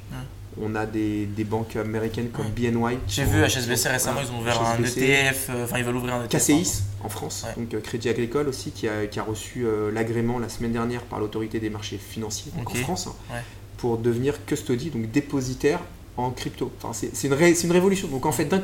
On 0.60 0.76
a 0.76 0.86
des, 0.86 1.26
des 1.28 1.44
banques 1.46 1.76
américaines 1.78 2.30
comme 2.30 2.48
BNY. 2.50 2.98
J'ai 3.08 3.24
vu 3.24 3.42
HSBC 3.42 3.88
récemment, 3.90 4.20
ils 4.22 4.32
ont 4.34 4.40
ouvert 4.42 4.62
un. 4.62 4.84
ETF, 4.84 5.48
euh, 5.50 5.64
enfin 5.64 5.78
ils 5.78 5.84
veulent 5.86 5.96
ouvrir 5.96 6.16
un 6.16 6.26
ETF. 6.26 6.42
KCIS 6.44 6.84
en 7.04 7.10
France, 7.10 7.46
Ouais. 7.48 7.64
donc 7.64 7.74
euh, 7.74 7.80
Crédit 7.80 8.10
Agricole 8.10 8.48
aussi, 8.50 8.72
qui 8.72 8.88
a, 8.88 9.08
qui 9.08 9.20
a 9.20 9.24
reçu 9.24 9.66
euh, 9.66 9.92
l'agrément 9.92 10.40
la 10.40 10.50
semaine 10.50 10.74
dernière 10.74 11.04
par 11.04 11.20
l'autorité 11.20 11.60
des 11.62 11.70
marchés 11.70 11.98
financiers 11.98 12.52
en 12.66 12.70
France 12.70 13.08
hein, 13.08 13.36
pour 13.78 13.98
devenir 13.98 14.46
custody, 14.46 14.90
donc 14.90 15.10
dépositaire 15.10 15.80
en 16.18 16.32
crypto. 16.32 16.70
Enfin, 16.82 16.92
c'est 16.94 17.28
une, 17.28 17.34
ré- 17.34 17.56
c'est 17.56 17.68
une 17.68 17.74
révolution. 17.74 18.10
Donc 18.10 18.26
en 18.26 18.34
fait, 18.34 18.46
d'un 18.46 18.60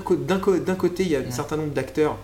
côté, 0.76 1.04
il 1.04 1.10
y 1.10 1.16
a 1.16 1.20
un 1.20 1.32
certain 1.32 1.56
nombre 1.56 1.74
d'acteurs 1.74 2.18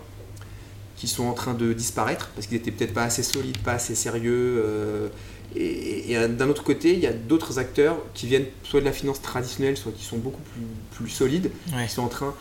qui 0.96 1.08
sont 1.08 1.24
en 1.24 1.32
train 1.32 1.54
de 1.54 1.72
disparaître 1.72 2.30
parce 2.34 2.46
qu'ils 2.46 2.58
étaient 2.58 2.70
peut-être 2.70 2.94
pas 2.94 3.04
assez 3.04 3.22
solides, 3.22 3.58
pas 3.58 3.72
assez 3.72 3.94
sérieux. 3.94 4.62
euh, 4.64 5.08
et 5.56 6.12
et 6.12 6.28
d'un 6.28 6.48
autre 6.48 6.62
côté, 6.64 6.92
il 6.92 6.98
y 7.00 7.06
a 7.06 7.12
d'autres 7.12 7.58
acteurs 7.58 7.96
qui 8.14 8.26
viennent 8.26 8.46
soit 8.62 8.80
de 8.80 8.84
la 8.84 8.92
finance 8.92 9.20
traditionnelle, 9.22 9.76
soit 9.76 9.92
qui 9.92 10.04
sont 10.04 10.18
beaucoup 10.18 10.40
plus, 10.52 10.62
plus 11.04 11.08
solides, 11.10 11.50
Ouais. 11.74 11.86
qui 11.86 11.92
sont 11.92 12.02
en 12.02 12.08
train 12.08 12.34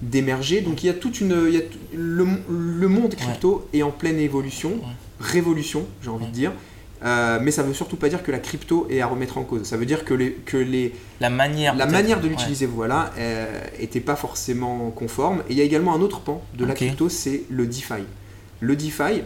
d'émerger. 0.00 0.60
Donc 0.60 0.82
il 0.82 0.86
y 0.86 0.90
a 0.90 0.94
toute 0.94 1.20
une, 1.20 1.44
il 1.48 1.54
y 1.54 1.58
a 1.58 1.60
tout- 1.62 1.78
le, 1.94 2.26
le 2.48 2.88
monde 2.88 3.14
crypto 3.14 3.68
est 3.72 3.82
en 3.82 3.90
pleine 3.90 4.18
évolution, 4.18 4.80
révolution, 5.20 5.86
j'ai 6.02 6.10
envie 6.10 6.26
de 6.26 6.32
dire. 6.32 6.52
Euh, 7.04 7.40
mais 7.42 7.50
ça 7.50 7.64
veut 7.64 7.74
surtout 7.74 7.96
pas 7.96 8.08
dire 8.08 8.22
que 8.22 8.30
la 8.30 8.38
crypto 8.38 8.86
est 8.88 9.00
à 9.00 9.08
remettre 9.08 9.36
en 9.36 9.42
cause. 9.42 9.64
Ça 9.64 9.76
veut 9.76 9.86
dire 9.86 10.04
que 10.04 10.14
les, 10.14 10.32
que 10.34 10.56
les, 10.56 10.92
La 11.20 11.30
manière. 11.30 11.74
la 11.74 11.86
manière 11.86 12.20
de 12.20 12.28
l'utiliser, 12.28 12.66
voilà, 12.66 13.12
euh, 13.18 13.60
était 13.80 13.98
pas 13.98 14.14
forcément 14.14 14.90
conforme. 14.92 15.40
Et 15.48 15.52
il 15.52 15.58
y 15.58 15.60
a 15.60 15.64
également 15.64 15.94
un 15.96 16.00
autre 16.00 16.20
pan 16.20 16.44
de 16.56 16.64
la 16.64 16.74
crypto, 16.74 17.08
c'est 17.08 17.42
le 17.50 17.66
DeFi. 17.66 18.04
Le 18.60 18.76
DeFi, 18.76 19.22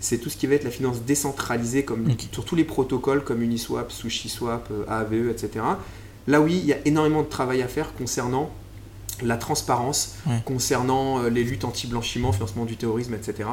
c'est 0.00 0.18
tout 0.18 0.28
ce 0.30 0.36
qui 0.36 0.46
va 0.46 0.54
être 0.54 0.64
la 0.64 0.70
finance 0.70 1.02
décentralisée, 1.02 1.84
comme 1.84 2.06
sur 2.32 2.44
tous 2.44 2.56
les 2.56 2.64
protocoles 2.64 3.24
comme 3.24 3.42
Uniswap, 3.42 3.90
SushiSwap, 3.90 4.68
euh, 4.70 4.84
AAVE, 4.88 5.28
etc. 5.30 5.64
Là 6.26 6.40
oui, 6.40 6.58
il 6.62 6.66
y 6.66 6.72
a 6.72 6.78
énormément 6.86 7.22
de 7.22 7.28
travail 7.28 7.62
à 7.62 7.68
faire 7.68 7.94
concernant 7.94 8.50
la 9.22 9.36
transparence, 9.36 10.16
Ouais. 10.26 10.40
concernant 10.44 11.22
euh, 11.22 11.28
les 11.30 11.44
luttes 11.44 11.64
anti-blanchiment, 11.64 12.32
financement 12.32 12.64
du 12.64 12.76
terrorisme, 12.76 13.14
etc. 13.14 13.48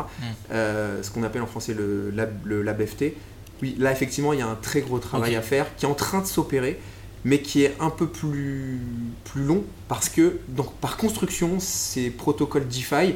Euh, 0.52 1.04
ce 1.04 1.12
qu'on 1.12 1.24
appelle 1.24 1.42
en 1.44 1.48
français 1.48 1.74
le 1.74 2.10
lab, 2.10 2.32
le 2.46 2.64
lab 2.64 2.84
FT. 2.84 3.14
Oui, 3.62 3.76
là 3.78 3.92
effectivement, 3.92 4.34
il 4.34 4.40
y 4.40 4.42
a 4.42 4.48
un 4.48 4.56
très 4.56 4.82
gros 4.82 4.98
travail 5.00 5.36
à 5.36 5.42
faire 5.44 5.76
qui 5.76 5.86
est 5.86 5.88
en 5.90 5.94
train 5.94 6.20
de 6.22 6.26
s'opérer, 6.26 6.80
mais 7.24 7.42
qui 7.42 7.62
est 7.64 7.76
un 7.80 7.92
peu 7.92 8.08
plus, 8.08 8.80
plus 9.26 9.44
long 9.44 9.64
parce 9.88 10.10
que 10.10 10.40
donc, 10.50 10.74
par 10.82 10.98
construction, 10.98 11.60
ces 11.60 12.10
protocoles 12.10 12.68
DeFi 12.68 13.14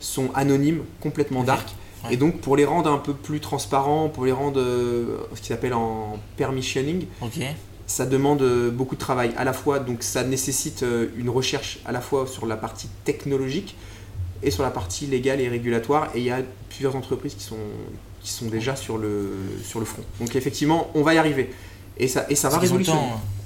sont 0.00 0.30
anonymes, 0.34 0.82
complètement 1.00 1.44
dark. 1.44 1.68
Ouais. 2.04 2.14
Et 2.14 2.16
donc 2.16 2.40
pour 2.40 2.56
les 2.56 2.64
rendre 2.64 2.90
un 2.90 2.98
peu 2.98 3.14
plus 3.14 3.40
transparents, 3.40 4.08
pour 4.08 4.24
les 4.24 4.32
rendre 4.32 4.60
euh, 4.60 5.18
ce 5.34 5.40
qu'ils 5.40 5.54
appellent 5.54 5.74
en 5.74 6.18
permissioning, 6.36 7.06
ça 7.86 8.06
demande 8.06 8.42
euh, 8.42 8.70
beaucoup 8.70 8.94
de 8.94 9.00
travail. 9.00 9.32
À 9.36 9.44
la 9.44 9.52
fois, 9.52 9.78
donc 9.78 10.02
ça 10.02 10.24
nécessite 10.24 10.82
euh, 10.82 11.08
une 11.16 11.28
recherche 11.28 11.80
à 11.84 11.92
la 11.92 12.00
fois 12.00 12.26
sur 12.26 12.46
la 12.46 12.56
partie 12.56 12.88
technologique 13.04 13.76
et 14.42 14.50
sur 14.50 14.62
la 14.62 14.70
partie 14.70 15.06
légale 15.06 15.40
et 15.40 15.48
régulatoire. 15.48 16.10
Et 16.14 16.18
il 16.20 16.24
y 16.24 16.30
a 16.30 16.40
plusieurs 16.70 16.96
entreprises 16.96 17.34
qui 17.34 17.44
sont, 17.44 17.56
qui 18.22 18.30
sont 18.30 18.46
déjà 18.46 18.74
sur 18.76 18.96
le, 18.98 19.32
sur 19.62 19.80
le 19.80 19.86
front. 19.86 20.02
Donc 20.20 20.34
effectivement, 20.34 20.90
on 20.94 21.02
va 21.02 21.14
y 21.14 21.18
arriver. 21.18 21.50
Et 21.98 22.08
ça, 22.08 22.26
et 22.28 22.34
ça 22.34 22.48
va 22.48 22.58
révolutionner. 22.58 23.00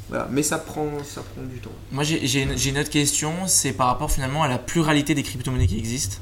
Voilà. 0.09 0.27
Mais 0.31 0.43
ça 0.43 0.57
prend, 0.57 0.87
ça 1.05 1.21
prend 1.21 1.45
du 1.45 1.59
temps. 1.59 1.71
Moi, 1.93 2.03
j'ai 2.03 2.43
une, 2.43 2.55
une 2.67 2.79
autre 2.79 2.89
question, 2.91 3.33
c'est 3.47 3.73
par 3.73 3.89
rapport 3.89 4.11
finalement 4.11 4.43
à 4.43 4.49
la 4.49 4.59
pluralité 4.59 5.15
des 5.15 5.23
crypto-monnaies 5.23 5.67
qui 5.67 5.79
existent. 5.79 6.17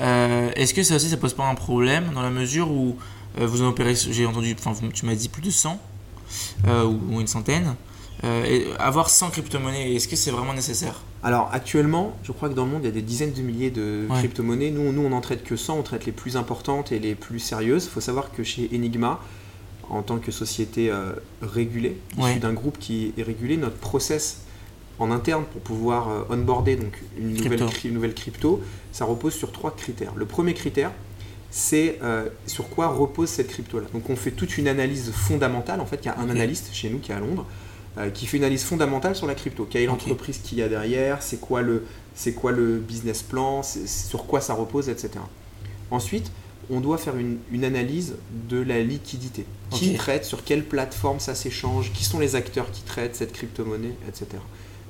Euh, 0.00 0.50
Est-ce 0.54 0.74
que 0.74 0.82
ça 0.82 0.96
aussi, 0.96 1.08
ça 1.08 1.16
pose 1.16 1.34
pas 1.34 1.44
un 1.48 1.54
problème 1.54 2.10
dans 2.14 2.22
la 2.22 2.30
mesure 2.30 2.70
où 2.70 2.96
euh, 3.40 3.46
vous 3.46 3.62
en 3.62 3.68
opérez, 3.68 3.94
j'ai 3.94 4.26
entendu, 4.26 4.54
enfin, 4.58 4.72
tu 4.92 5.06
m'as 5.06 5.14
dit 5.14 5.28
plus 5.28 5.42
de 5.42 5.50
100 5.50 5.78
euh, 6.66 6.84
ou, 6.84 7.00
ou 7.14 7.20
une 7.20 7.26
centaine. 7.26 7.74
Et 8.24 8.66
avoir 8.78 9.10
100 9.10 9.30
crypto-monnaies, 9.30 9.94
est-ce 9.94 10.08
que 10.08 10.16
c'est 10.16 10.30
vraiment 10.30 10.54
nécessaire? 10.54 11.02
Alors 11.22 11.50
actuellement, 11.52 12.16
je 12.24 12.32
crois 12.32 12.48
que 12.48 12.54
dans 12.54 12.64
le 12.64 12.70
monde, 12.70 12.80
il 12.82 12.86
y 12.86 12.88
a 12.88 12.92
des 12.92 13.02
dizaines 13.02 13.32
de 13.32 13.42
milliers 13.42 13.70
de 13.70 14.06
Ouais. 14.10 14.18
crypto-monnaies. 14.18 14.70
Nous, 14.70 14.90
nous, 14.90 15.02
on 15.02 15.10
n'en 15.10 15.20
traite 15.20 15.44
que 15.44 15.54
100, 15.54 15.78
on 15.78 15.82
traite 15.82 16.06
les 16.06 16.12
plus 16.12 16.36
importantes 16.36 16.92
et 16.92 16.98
les 16.98 17.14
plus 17.14 17.38
sérieuses. 17.40 17.84
Il 17.84 17.90
faut 17.90 18.00
savoir 18.00 18.32
que 18.32 18.42
chez 18.42 18.70
Enigma, 18.74 19.20
en 19.90 20.02
tant 20.02 20.16
que 20.16 20.32
société 20.32 20.90
régulée, 21.42 21.98
Ouais. 22.18 22.30
issue 22.30 22.40
d'un 22.40 22.54
groupe 22.54 22.78
qui 22.78 23.12
est 23.18 23.22
régulé, 23.22 23.58
notre 23.58 23.76
process 23.76 24.38
en 24.98 25.10
interne 25.10 25.44
pour 25.44 25.60
pouvoir 25.60 26.08
euh, 26.08 26.22
onboarder 26.34 26.76
donc 26.76 26.98
une 27.18 27.34
nouvelle, 27.34 27.58
Crypto. 27.58 27.66
cri- 27.66 27.88
une 27.88 27.94
nouvelle 27.94 28.14
crypto, 28.14 28.62
ça 28.92 29.04
repose 29.04 29.34
sur 29.34 29.52
trois 29.52 29.74
critères. 29.74 30.12
Le 30.16 30.24
premier 30.26 30.54
critère, 30.54 30.90
c'est 31.50 31.98
euh, 32.02 32.28
sur 32.46 32.68
quoi 32.68 32.88
repose 32.88 33.28
cette 33.28 33.48
crypto-là. 33.48 33.86
Donc 33.92 34.08
on 34.10 34.16
fait 34.16 34.30
toute 34.30 34.58
une 34.58 34.68
analyse 34.68 35.10
fondamentale. 35.12 35.80
En 35.80 35.86
fait, 35.86 36.00
il 36.02 36.06
y 36.06 36.08
a 36.08 36.18
un 36.18 36.28
analyste 36.30 36.70
chez 36.72 36.90
nous 36.90 36.98
qui 36.98 37.12
est 37.12 37.14
à 37.14 37.20
Londres 37.20 37.46
euh, 37.98 38.10
qui 38.10 38.26
fait 38.26 38.36
une 38.38 38.44
analyse 38.44 38.64
fondamentale 38.64 39.14
sur 39.16 39.26
la 39.26 39.34
crypto. 39.34 39.66
Quelle 39.68 39.82
est 39.82 39.86
l'entreprise 39.86 40.38
qu'il 40.38 40.58
y 40.58 40.62
a 40.62 40.68
derrière? 40.68 41.22
C'est 41.22 41.40
quoi 41.40 41.62
le 41.62 41.84
c'est 42.14 42.32
quoi 42.32 42.50
le 42.52 42.78
business 42.78 43.22
plan? 43.22 43.62
Sur 43.62 44.26
quoi 44.26 44.40
ça 44.40 44.54
repose, 44.54 44.88
etc. 44.88 45.10
Ensuite, 45.90 46.30
on 46.68 46.80
doit 46.80 46.98
faire 46.98 47.16
une, 47.16 47.38
une 47.52 47.64
analyse 47.64 48.16
de 48.48 48.60
la 48.60 48.82
liquidité. 48.82 49.44
Qui 49.70 49.94
traite? 49.94 50.24
Sur 50.24 50.42
quelle 50.44 50.64
plateforme 50.64 51.20
ça 51.20 51.34
s'échange? 51.34 51.92
Qui 51.92 52.04
sont 52.04 52.18
les 52.18 52.34
acteurs 52.34 52.70
qui 52.72 52.82
traitent 52.82 53.14
cette 53.14 53.32
crypto-monnaie, 53.32 53.94
etc. 54.08 54.26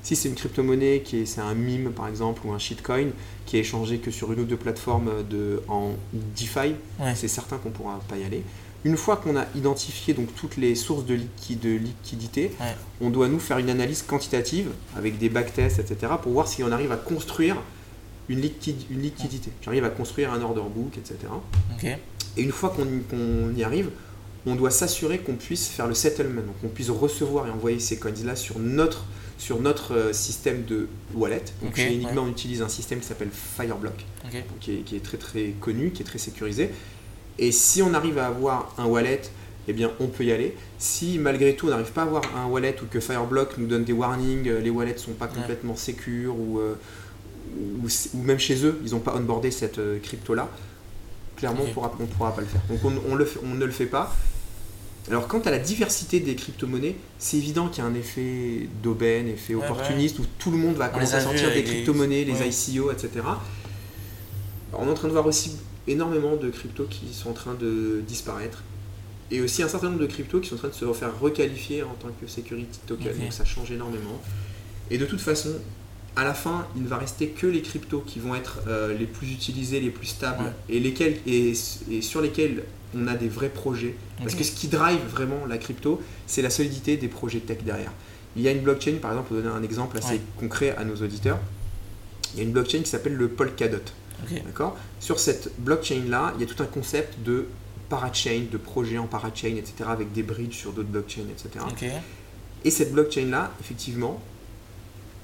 Si 0.06 0.14
c'est 0.14 0.28
une 0.28 0.36
crypto-monnaie 0.36 1.00
qui 1.04 1.16
est, 1.22 1.26
c'est 1.26 1.40
un 1.40 1.54
meme 1.54 1.90
par 1.90 2.06
exemple 2.06 2.42
ou 2.46 2.52
un 2.52 2.60
shitcoin 2.60 3.08
qui 3.44 3.56
est 3.56 3.60
échangé 3.60 3.98
que 3.98 4.12
sur 4.12 4.32
une 4.32 4.38
ou 4.38 4.44
deux 4.44 4.56
plateformes 4.56 5.10
de, 5.28 5.60
en 5.66 5.94
DeFi, 6.12 6.76
Ouais. 7.00 7.16
c'est 7.16 7.26
certain 7.26 7.56
qu'on 7.58 7.70
ne 7.70 7.74
pourra 7.74 7.98
pas 8.08 8.16
y 8.16 8.22
aller. 8.22 8.44
Une 8.84 8.96
fois 8.96 9.16
qu'on 9.16 9.36
a 9.36 9.46
identifié 9.56 10.14
donc 10.14 10.28
toutes 10.36 10.58
les 10.58 10.76
sources 10.76 11.04
de, 11.06 11.16
liqui- 11.16 11.58
de 11.58 11.70
liquidité, 11.70 12.52
Ouais. 12.60 12.76
on 13.00 13.10
doit 13.10 13.26
nous 13.26 13.40
faire 13.40 13.58
une 13.58 13.68
analyse 13.68 14.02
quantitative 14.02 14.68
avec 14.96 15.18
des 15.18 15.28
backtests, 15.28 15.80
etc. 15.80 16.12
pour 16.22 16.30
voir 16.30 16.46
si 16.46 16.62
on 16.62 16.70
arrive 16.70 16.92
à 16.92 16.96
construire 16.96 17.56
une, 18.28 18.40
liquide- 18.40 18.84
une 18.90 19.00
liquidité. 19.02 19.50
J'arrive 19.62 19.84
à 19.84 19.90
construire 19.90 20.32
un 20.32 20.40
order 20.40 20.62
book, 20.72 20.96
etc. 20.98 21.16
Et 22.36 22.42
une 22.42 22.52
fois 22.52 22.68
qu'on 22.68 22.84
y, 22.84 23.02
qu'on 23.10 23.52
y 23.56 23.64
arrive, 23.64 23.90
on 24.46 24.54
doit 24.54 24.70
s'assurer 24.70 25.18
qu'on 25.18 25.34
puisse 25.34 25.66
faire 25.66 25.88
le 25.88 25.94
settlement, 25.94 26.42
donc 26.42 26.60
qu'on 26.60 26.68
puisse 26.68 26.90
recevoir 26.90 27.48
et 27.48 27.50
envoyer 27.50 27.80
ces 27.80 27.98
coins-là 27.98 28.36
sur 28.36 28.60
notre, 28.60 29.04
sur 29.38 29.60
notre 29.60 29.94
euh, 29.94 30.12
système 30.12 30.64
de 30.64 30.88
wallet. 31.14 31.42
Donc 31.62 31.70
Ok, 31.72 31.76
chez 31.76 31.86
Enigma, 31.88 32.12
ouais. 32.12 32.18
on 32.18 32.28
utilise 32.28 32.62
un 32.62 32.68
système 32.68 33.00
qui 33.00 33.06
s'appelle 33.06 33.28
Fireblock, 33.32 34.04
qui, 34.60 34.72
est, 34.72 34.80
qui 34.82 34.96
est 34.96 35.04
très 35.04 35.18
très 35.18 35.54
connu, 35.60 35.90
qui 35.90 36.02
est 36.02 36.06
très 36.06 36.18
sécurisé. 36.18 36.70
Et 37.38 37.52
si 37.52 37.82
on 37.82 37.92
arrive 37.94 38.18
à 38.18 38.28
avoir 38.28 38.74
un 38.78 38.86
wallet, 38.86 39.20
eh 39.68 39.72
bien 39.74 39.90
on 40.00 40.06
peut 40.06 40.24
y 40.24 40.32
aller. 40.32 40.56
Si 40.78 41.18
malgré 41.18 41.54
tout 41.54 41.66
on 41.66 41.70
n'arrive 41.70 41.92
pas 41.92 42.02
à 42.02 42.04
avoir 42.06 42.22
un 42.36 42.46
wallet 42.46 42.74
ou 42.82 42.86
que 42.86 42.98
Fireblock 43.00 43.58
nous 43.58 43.66
donne 43.66 43.84
des 43.84 43.92
warnings, 43.92 44.48
euh, 44.48 44.60
les 44.60 44.70
wallets 44.70 44.96
sont 44.96 45.12
pas 45.12 45.26
Ouais. 45.26 45.32
complètement 45.34 45.76
sécures 45.76 46.34
ou, 46.38 46.58
euh, 46.60 46.74
ou, 47.82 47.86
ou 48.14 48.22
même 48.22 48.38
chez 48.38 48.64
eux, 48.64 48.80
ils 48.84 48.92
n'ont 48.92 49.00
pas 49.00 49.14
onboardé 49.14 49.50
cette 49.50 49.80
crypto-là, 50.02 50.48
clairement 51.36 51.64
on 51.68 51.72
pourra, 51.72 51.92
on 52.00 52.06
pourra 52.06 52.34
pas 52.34 52.40
le 52.40 52.46
faire. 52.46 52.62
Donc 52.70 52.78
on, 52.84 52.92
on 53.12 53.14
le 53.14 53.24
fait- 53.26 53.40
on 53.44 53.54
ne 53.54 53.64
le 53.64 53.72
fait 53.72 53.86
pas. 53.86 54.14
Alors 55.08 55.28
quant 55.28 55.38
à 55.40 55.50
la 55.50 55.58
diversité 55.58 56.18
des 56.20 56.34
crypto-monnaies, 56.34 56.96
c'est 57.18 57.36
évident 57.36 57.68
qu'il 57.68 57.84
y 57.84 57.86
a 57.86 57.88
un 57.90 57.94
effet 57.94 58.68
d'aubaine, 58.82 59.28
effet 59.28 59.54
Ouais, 59.54 59.64
opportuniste, 59.64 60.18
où 60.18 60.24
tout 60.38 60.50
le 60.50 60.56
monde 60.56 60.74
va 60.74 60.88
On 60.90 60.94
commencer 60.94 61.14
à 61.14 61.20
sortir 61.20 61.52
des 61.52 61.62
crypto-monnaies, 61.62 62.24
les 62.24 62.32
ouais. 62.32 62.48
ICO, 62.48 62.90
etc. 62.90 63.10
On 64.72 64.86
est 64.86 64.90
en 64.90 64.94
train 64.94 65.08
de 65.08 65.12
voir 65.12 65.26
aussi 65.26 65.52
énormément 65.86 66.34
de 66.36 66.50
cryptos 66.50 66.86
qui 66.90 67.12
sont 67.14 67.30
en 67.30 67.34
train 67.34 67.54
de 67.54 68.02
disparaître. 68.06 68.62
Et 69.30 69.40
aussi 69.40 69.62
un 69.62 69.68
certain 69.68 69.88
nombre 69.90 70.00
de 70.00 70.06
cryptos 70.06 70.40
qui 70.40 70.48
sont 70.48 70.56
en 70.56 70.58
train 70.58 70.68
de 70.68 70.74
se 70.74 70.92
faire 70.92 71.18
requalifier 71.20 71.82
en 71.82 71.94
tant 72.00 72.08
que 72.20 72.26
security 72.26 72.78
token. 72.86 73.08
Ok. 73.08 73.18
Donc 73.20 73.32
ça 73.32 73.44
change 73.44 73.70
énormément. 73.70 74.20
Et 74.90 74.98
de 74.98 75.04
toute 75.06 75.20
façon, 75.20 75.50
à 76.16 76.24
la 76.24 76.34
fin, 76.34 76.66
il 76.76 76.82
ne 76.82 76.88
va 76.88 76.96
rester 76.96 77.28
que 77.28 77.46
les 77.46 77.62
cryptos 77.62 78.02
qui 78.06 78.18
vont 78.20 78.34
être 78.34 78.60
euh, 78.68 78.96
les 78.96 79.06
plus 79.06 79.30
utilisés, 79.32 79.80
les 79.80 79.90
plus 79.90 80.06
stables 80.06 80.44
Ouais. 80.44 80.76
et, 80.76 80.80
lesquels, 80.80 81.16
et, 81.26 81.52
et 81.90 82.02
sur 82.02 82.20
lesquels 82.20 82.64
on 82.94 83.06
a 83.08 83.14
des 83.14 83.28
vrais 83.28 83.48
projets. 83.48 83.94
Parce 84.18 84.34
que 84.34 84.44
ce 84.44 84.52
qui 84.52 84.68
drive 84.68 85.00
vraiment 85.10 85.44
la 85.48 85.58
crypto, 85.58 86.00
c'est 86.26 86.42
la 86.42 86.50
solidité 86.50 86.96
des 86.96 87.08
projets 87.08 87.40
tech 87.40 87.58
derrière. 87.62 87.92
Il 88.36 88.42
y 88.42 88.48
a 88.48 88.52
une 88.52 88.60
blockchain, 88.60 88.94
par 89.00 89.12
exemple, 89.12 89.28
pour 89.28 89.36
donner 89.38 89.48
un 89.48 89.62
exemple 89.62 89.96
assez 89.98 90.12
Ouais. 90.14 90.20
concret 90.38 90.74
à 90.76 90.84
nos 90.84 90.96
auditeurs, 90.96 91.38
il 92.34 92.38
y 92.38 92.40
a 92.40 92.44
une 92.44 92.52
blockchain 92.52 92.80
qui 92.80 92.90
s'appelle 92.90 93.14
le 93.14 93.28
Polkadot. 93.28 93.78
D'accord? 94.44 94.76
Sur 95.00 95.18
cette 95.18 95.50
blockchain-là, 95.58 96.34
il 96.36 96.40
y 96.46 96.50
a 96.50 96.52
tout 96.54 96.62
un 96.62 96.66
concept 96.66 97.22
de 97.22 97.46
parachain, 97.88 98.44
de 98.50 98.56
projet 98.56 98.98
en 98.98 99.06
parachain, 99.06 99.54
etc., 99.56 99.74
avec 99.88 100.12
des 100.12 100.22
bridges 100.22 100.54
sur 100.56 100.72
d'autres 100.72 100.88
blockchains, 100.88 101.22
etc. 101.30 101.64
Et 102.64 102.70
cette 102.70 102.92
blockchain-là, 102.92 103.52
effectivement, 103.60 104.20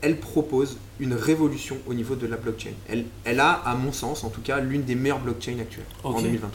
elle 0.01 0.19
propose 0.19 0.79
une 1.01 1.15
révolution 1.15 1.77
au 1.87 1.95
niveau 1.95 2.15
de 2.17 2.27
la 2.27 2.37
blockchain. 2.37 2.71
Elle, 2.89 3.05
elle 3.25 3.41
a, 3.41 3.51
à 3.53 3.75
mon 3.75 3.93
sens, 3.93 4.25
en 4.25 4.31
tout 4.31 4.41
cas, 4.41 4.61
l'une 4.61 4.83
des 4.85 4.95
meilleures 4.95 5.21
blockchains 5.21 5.59
actuelles 5.61 5.87
en 6.05 6.11
Ok. 6.11 6.23
2023. 6.23 6.51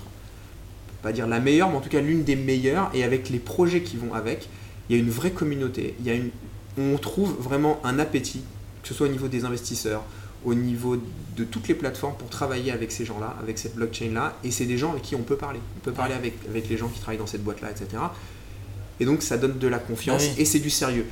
Pas 1.02 1.12
dire 1.12 1.28
la 1.28 1.40
meilleure, 1.40 1.70
mais 1.70 1.76
en 1.78 1.82
tout 1.82 1.90
cas 1.90 2.02
l'une 2.02 2.24
des 2.24 2.36
meilleures. 2.36 2.90
Et 2.94 3.04
avec 3.04 3.30
les 3.30 3.40
projets 3.40 3.82
qui 3.82 3.98
vont 3.98 4.14
avec, 4.14 4.50
il 4.90 4.96
y 4.96 5.00
a 5.00 5.02
une 5.02 5.10
vraie 5.10 5.32
communauté. 5.32 5.96
Il 6.00 6.06
y 6.06 6.10
a 6.10 6.14
une, 6.14 6.30
on 6.78 6.98
trouve 6.98 7.36
vraiment 7.40 7.80
un 7.84 8.00
appétit, 8.00 8.42
que 8.82 8.88
ce 8.88 8.94
soit 8.94 9.08
au 9.08 9.12
niveau 9.12 9.28
des 9.28 9.46
investisseurs, 9.46 10.04
au 10.46 10.54
niveau 10.54 10.98
de 11.36 11.44
toutes 11.44 11.68
les 11.68 11.74
plateformes 11.76 12.16
pour 12.18 12.30
travailler 12.30 12.72
avec 12.72 12.92
ces 12.92 13.06
gens-là, 13.06 13.36
avec 13.42 13.60
cette 13.60 13.76
blockchain-là. 13.76 14.36
Et 14.44 14.52
c'est 14.52 14.66
des 14.66 14.78
gens 14.78 14.92
avec 14.92 15.04
qui 15.04 15.16
on 15.16 15.24
peut 15.24 15.36
parler. 15.36 15.60
On 15.78 15.80
peut 15.82 15.92
parler 15.92 16.14
avec, 16.14 16.34
avec 16.50 16.70
les 16.70 16.78
gens 16.78 16.88
qui 16.88 17.00
travaillent 17.00 17.20
dans 17.20 17.28
cette 17.28 17.44
boîte-là, 17.44 17.72
etc. 17.72 17.88
Et 19.00 19.06
donc 19.06 19.22
ça 19.22 19.38
donne 19.38 19.58
de 19.60 19.68
la 19.68 19.80
confiance 19.80 20.24
Ah 20.26 20.32
oui. 20.36 20.42
et 20.42 20.46
c'est 20.46 20.60
du 20.60 20.70
sérieux. 20.70 21.06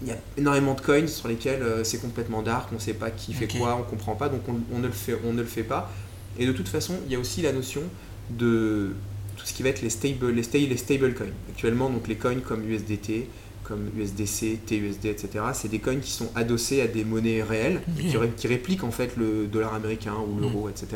Il 0.00 0.08
y 0.08 0.12
a 0.12 0.16
énormément 0.36 0.74
de 0.74 0.80
coins 0.80 1.08
sur 1.08 1.26
lesquels 1.28 1.60
euh, 1.60 1.82
c'est 1.82 1.98
complètement 1.98 2.40
dark, 2.42 2.68
on 2.70 2.76
ne 2.76 2.80
sait 2.80 2.94
pas 2.94 3.10
qui 3.10 3.32
fait 3.34 3.48
quoi, 3.48 3.74
on 3.74 3.80
ne 3.80 3.84
comprend 3.84 4.14
pas, 4.14 4.28
donc 4.28 4.42
on, 4.48 4.54
on 4.72 4.78
ne 4.78 4.86
le 4.86 4.92
fait, 4.92 5.18
on 5.26 5.32
ne 5.32 5.40
le 5.42 5.46
fait 5.48 5.64
pas. 5.64 5.90
Et 6.38 6.46
de 6.46 6.52
toute 6.52 6.68
façon, 6.68 6.94
il 7.06 7.12
y 7.12 7.16
a 7.16 7.18
aussi 7.18 7.42
la 7.42 7.52
notion 7.52 7.82
de 8.30 8.92
tout 9.38 9.46
ce 9.46 9.54
qui 9.54 9.62
va 9.62 9.70
être 9.70 9.80
les 9.80 9.88
stable, 9.90 10.28
les 10.30 10.42
stable, 10.42 10.66
les 10.66 10.76
stable 10.76 11.14
coins. 11.14 11.26
Actuellement, 11.50 11.88
donc 11.88 12.06
les 12.08 12.16
coins 12.16 12.40
comme 12.40 12.68
USDT, 12.68 13.26
comme 13.64 13.88
USDC, 13.98 14.58
TUSD, 14.66 15.06
etc. 15.06 15.44
C'est 15.54 15.68
des 15.68 15.78
coins 15.78 15.96
qui 15.96 16.10
sont 16.10 16.30
adossés 16.34 16.80
à 16.82 16.86
des 16.88 17.04
monnaies 17.04 17.42
réelles, 17.42 17.80
qui, 18.10 18.16
ré- 18.16 18.32
qui 18.36 18.46
répliquent 18.48 18.84
en 18.84 18.90
fait 18.90 19.16
le 19.16 19.46
dollar 19.46 19.72
américain 19.74 20.14
ou 20.28 20.38
l'euro, 20.40 20.68
etc. 20.68 20.86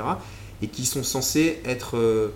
Et 0.62 0.68
qui 0.68 0.84
sont 0.86 1.02
censés 1.04 1.60
être 1.64 1.96
euh, 1.96 2.28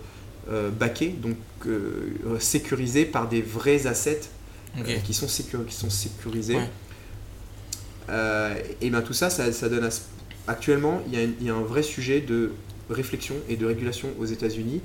euh, 0.49 0.69
backés, 0.69 1.09
donc 1.09 1.37
euh, 1.65 2.09
sécurisés 2.39 3.05
par 3.05 3.27
des 3.29 3.41
vrais 3.41 3.85
assets 3.87 4.21
euh, 4.77 4.83
qui, 5.03 5.13
sont 5.13 5.27
sécur- 5.27 5.65
qui 5.65 5.75
sont 5.75 5.89
sécurisés. 5.89 6.55
Ouais. 8.09 8.75
Et 8.81 8.89
bien 8.89 9.01
tout 9.01 9.13
ça, 9.13 9.29
ça, 9.29 9.51
ça 9.51 9.69
donne... 9.69 9.83
à 9.83 9.91
ce- 9.91 10.01
Actuellement, 10.49 11.01
il 11.11 11.19
y, 11.19 11.45
y 11.45 11.49
a 11.49 11.55
un 11.55 11.61
vrai 11.61 11.83
sujet 11.83 12.21
de 12.21 12.51
réflexion 12.89 13.35
et 13.49 13.57
de 13.57 13.65
régulation 13.65 14.07
aux 14.17 14.25
États-Unis, 14.25 14.79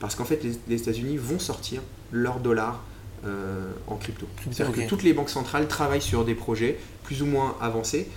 parce 0.00 0.14
qu'en 0.16 0.24
fait, 0.24 0.42
les, 0.42 0.52
les 0.68 0.80
États-Unis 0.82 1.16
vont 1.18 1.38
sortir 1.38 1.80
leur 2.10 2.40
dollar 2.40 2.82
euh, 3.26 3.70
en 3.86 3.96
crypto. 3.96 4.26
C'est-à-dire 4.50 4.74
que 4.84 4.88
toutes 4.88 5.02
les 5.02 5.12
banques 5.12 5.28
centrales 5.30 5.68
travaillent 5.68 6.00
sur 6.02 6.24
des 6.24 6.34
projets 6.34 6.78
plus 7.04 7.22
ou 7.22 7.26
moins 7.26 7.56
avancés, 7.60 8.08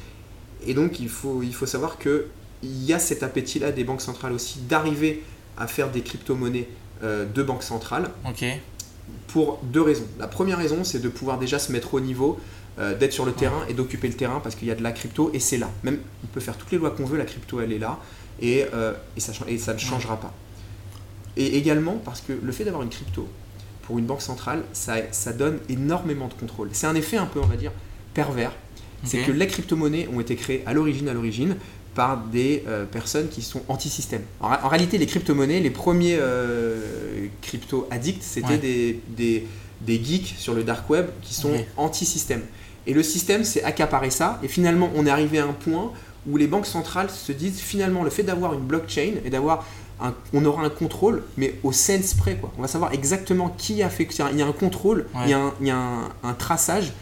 et 0.65 0.73
donc 0.73 0.99
il 0.99 1.09
faut, 1.09 1.43
il 1.43 1.53
faut 1.53 1.65
savoir 1.65 1.97
que 1.97 2.27
il 2.63 2.85
y 2.85 2.93
a 2.93 2.99
cet 2.99 3.21
appétit-là 3.23 3.73
des 3.73 3.83
banques 3.83 4.01
centrales 4.01 4.31
aussi 4.31 4.59
d'arriver 4.61 5.21
à 5.57 5.67
faire 5.67 5.91
des 5.91 5.99
crypto-monnaies 6.01 6.69
euh, 7.03 7.25
de 7.25 7.43
banques 7.43 7.63
centrales 7.63 8.09
Ok. 8.25 8.45
pour 9.27 9.59
deux 9.63 9.81
raisons. 9.81 10.07
La 10.17 10.27
première 10.29 10.57
raison, 10.57 10.85
c'est 10.85 10.99
de 10.99 11.09
pouvoir 11.09 11.37
déjà 11.39 11.59
se 11.59 11.73
mettre 11.73 11.93
au 11.93 11.99
niveau, 11.99 12.39
euh, 12.79 12.97
d'être 12.97 13.11
sur 13.11 13.25
le 13.25 13.33
terrain 13.33 13.65
et 13.67 13.73
d'occuper 13.73 14.07
le 14.07 14.13
terrain 14.13 14.39
parce 14.41 14.55
qu'il 14.55 14.69
y 14.69 14.71
a 14.71 14.75
de 14.75 14.81
la 14.83 14.93
crypto 14.93 15.29
et 15.33 15.39
c'est 15.39 15.57
là. 15.57 15.69
Même 15.83 15.99
on 16.23 16.27
peut 16.27 16.39
faire 16.39 16.55
toutes 16.57 16.71
les 16.71 16.77
lois 16.77 16.91
qu'on 16.91 17.05
veut, 17.05 17.17
la 17.17 17.25
crypto 17.25 17.59
elle 17.59 17.73
est 17.73 17.79
là 17.79 17.99
et, 18.41 18.59
et, 19.17 19.19
ça, 19.19 19.33
cha- 19.33 19.45
et 19.49 19.57
ça 19.57 19.73
ne 19.73 19.79
changera 19.79 20.17
pas. 20.19 20.33
Et 21.37 21.57
également 21.57 21.99
parce 22.03 22.21
que 22.21 22.33
le 22.41 22.51
fait 22.51 22.63
d'avoir 22.63 22.83
une 22.83 22.89
crypto 22.89 23.27
pour 23.83 23.97
une 23.99 24.05
banque 24.05 24.21
centrale, 24.21 24.63
ça, 24.73 24.95
ça 25.11 25.33
donne 25.33 25.59
énormément 25.69 26.27
de 26.27 26.33
contrôle. 26.33 26.69
C'est 26.73 26.87
un 26.87 26.95
effet 26.95 27.17
un 27.17 27.25
peu, 27.25 27.39
on 27.39 27.45
va 27.47 27.55
dire, 27.55 27.71
pervers. 28.13 28.53
C'est 29.03 29.17
que 29.17 29.31
les 29.33 29.47
crypto-monnaies 29.47 30.07
ont 30.13 30.21
été 30.21 30.37
créées 30.37 30.63
à 30.65 30.73
l'origine, 30.73 31.09
à 31.09 31.13
l'origine, 31.13 31.57
par 31.93 32.17
des 32.17 32.63
euh, 32.67 32.85
personnes 32.85 33.27
qui 33.27 33.41
sont 33.41 33.61
anti-système. 33.67 34.21
En, 34.39 34.67
réalité, 34.69 34.97
les 34.97 35.05
crypto-monnaies, 35.05 35.59
les 35.59 35.69
premiers 35.69 36.17
euh, 36.19 37.27
crypto-addicts, 37.41 38.23
c'était 38.23 38.47
Ouais. 38.47 38.57
des, 38.57 38.99
des, 39.09 39.47
des 39.81 40.03
geeks 40.03 40.35
sur 40.37 40.53
le 40.53 40.63
dark 40.63 40.89
web 40.89 41.07
qui 41.21 41.33
sont 41.33 41.53
Ok. 41.53 41.65
anti-système. 41.75 42.41
Et 42.87 42.93
le 42.93 43.03
système, 43.03 43.43
c'est 43.43 43.63
accaparer 43.63 44.09
ça. 44.09 44.39
Et 44.41 44.47
finalement, 44.47 44.89
on 44.95 45.05
est 45.05 45.09
arrivé 45.09 45.39
à 45.39 45.45
un 45.45 45.53
point 45.53 45.91
où 46.25 46.37
les 46.37 46.47
banques 46.47 46.65
centrales 46.65 47.09
se 47.09 47.31
disent 47.33 47.59
finalement 47.59 48.03
le 48.03 48.09
fait 48.09 48.23
d'avoir 48.23 48.53
une 48.53 48.61
blockchain 48.61 49.15
et 49.25 49.29
d'avoir 49.29 49.65
un, 50.01 50.13
on 50.33 50.43
aura 50.45 50.63
un 50.63 50.69
contrôle, 50.69 51.23
mais 51.37 51.55
au 51.63 51.71
sens 51.71 52.13
près. 52.13 52.35
Quoi. 52.35 52.51
On 52.57 52.61
va 52.61 52.67
savoir 52.67 52.93
exactement 52.93 53.53
qui 53.57 53.83
a 53.83 53.89
fait. 53.89 54.07
Il 54.31 54.37
y 54.39 54.41
a 54.41 54.47
un 54.47 54.51
contrôle, 54.51 55.05
Ouais. 55.15 55.21
il 55.25 55.29
y 55.29 55.33
a, 55.33 55.39
un, 55.39 55.53
il 55.61 55.67
y 55.67 55.71
a 55.71 55.77
un- 55.77 56.09
un 56.23 56.33
traçage 56.33 56.93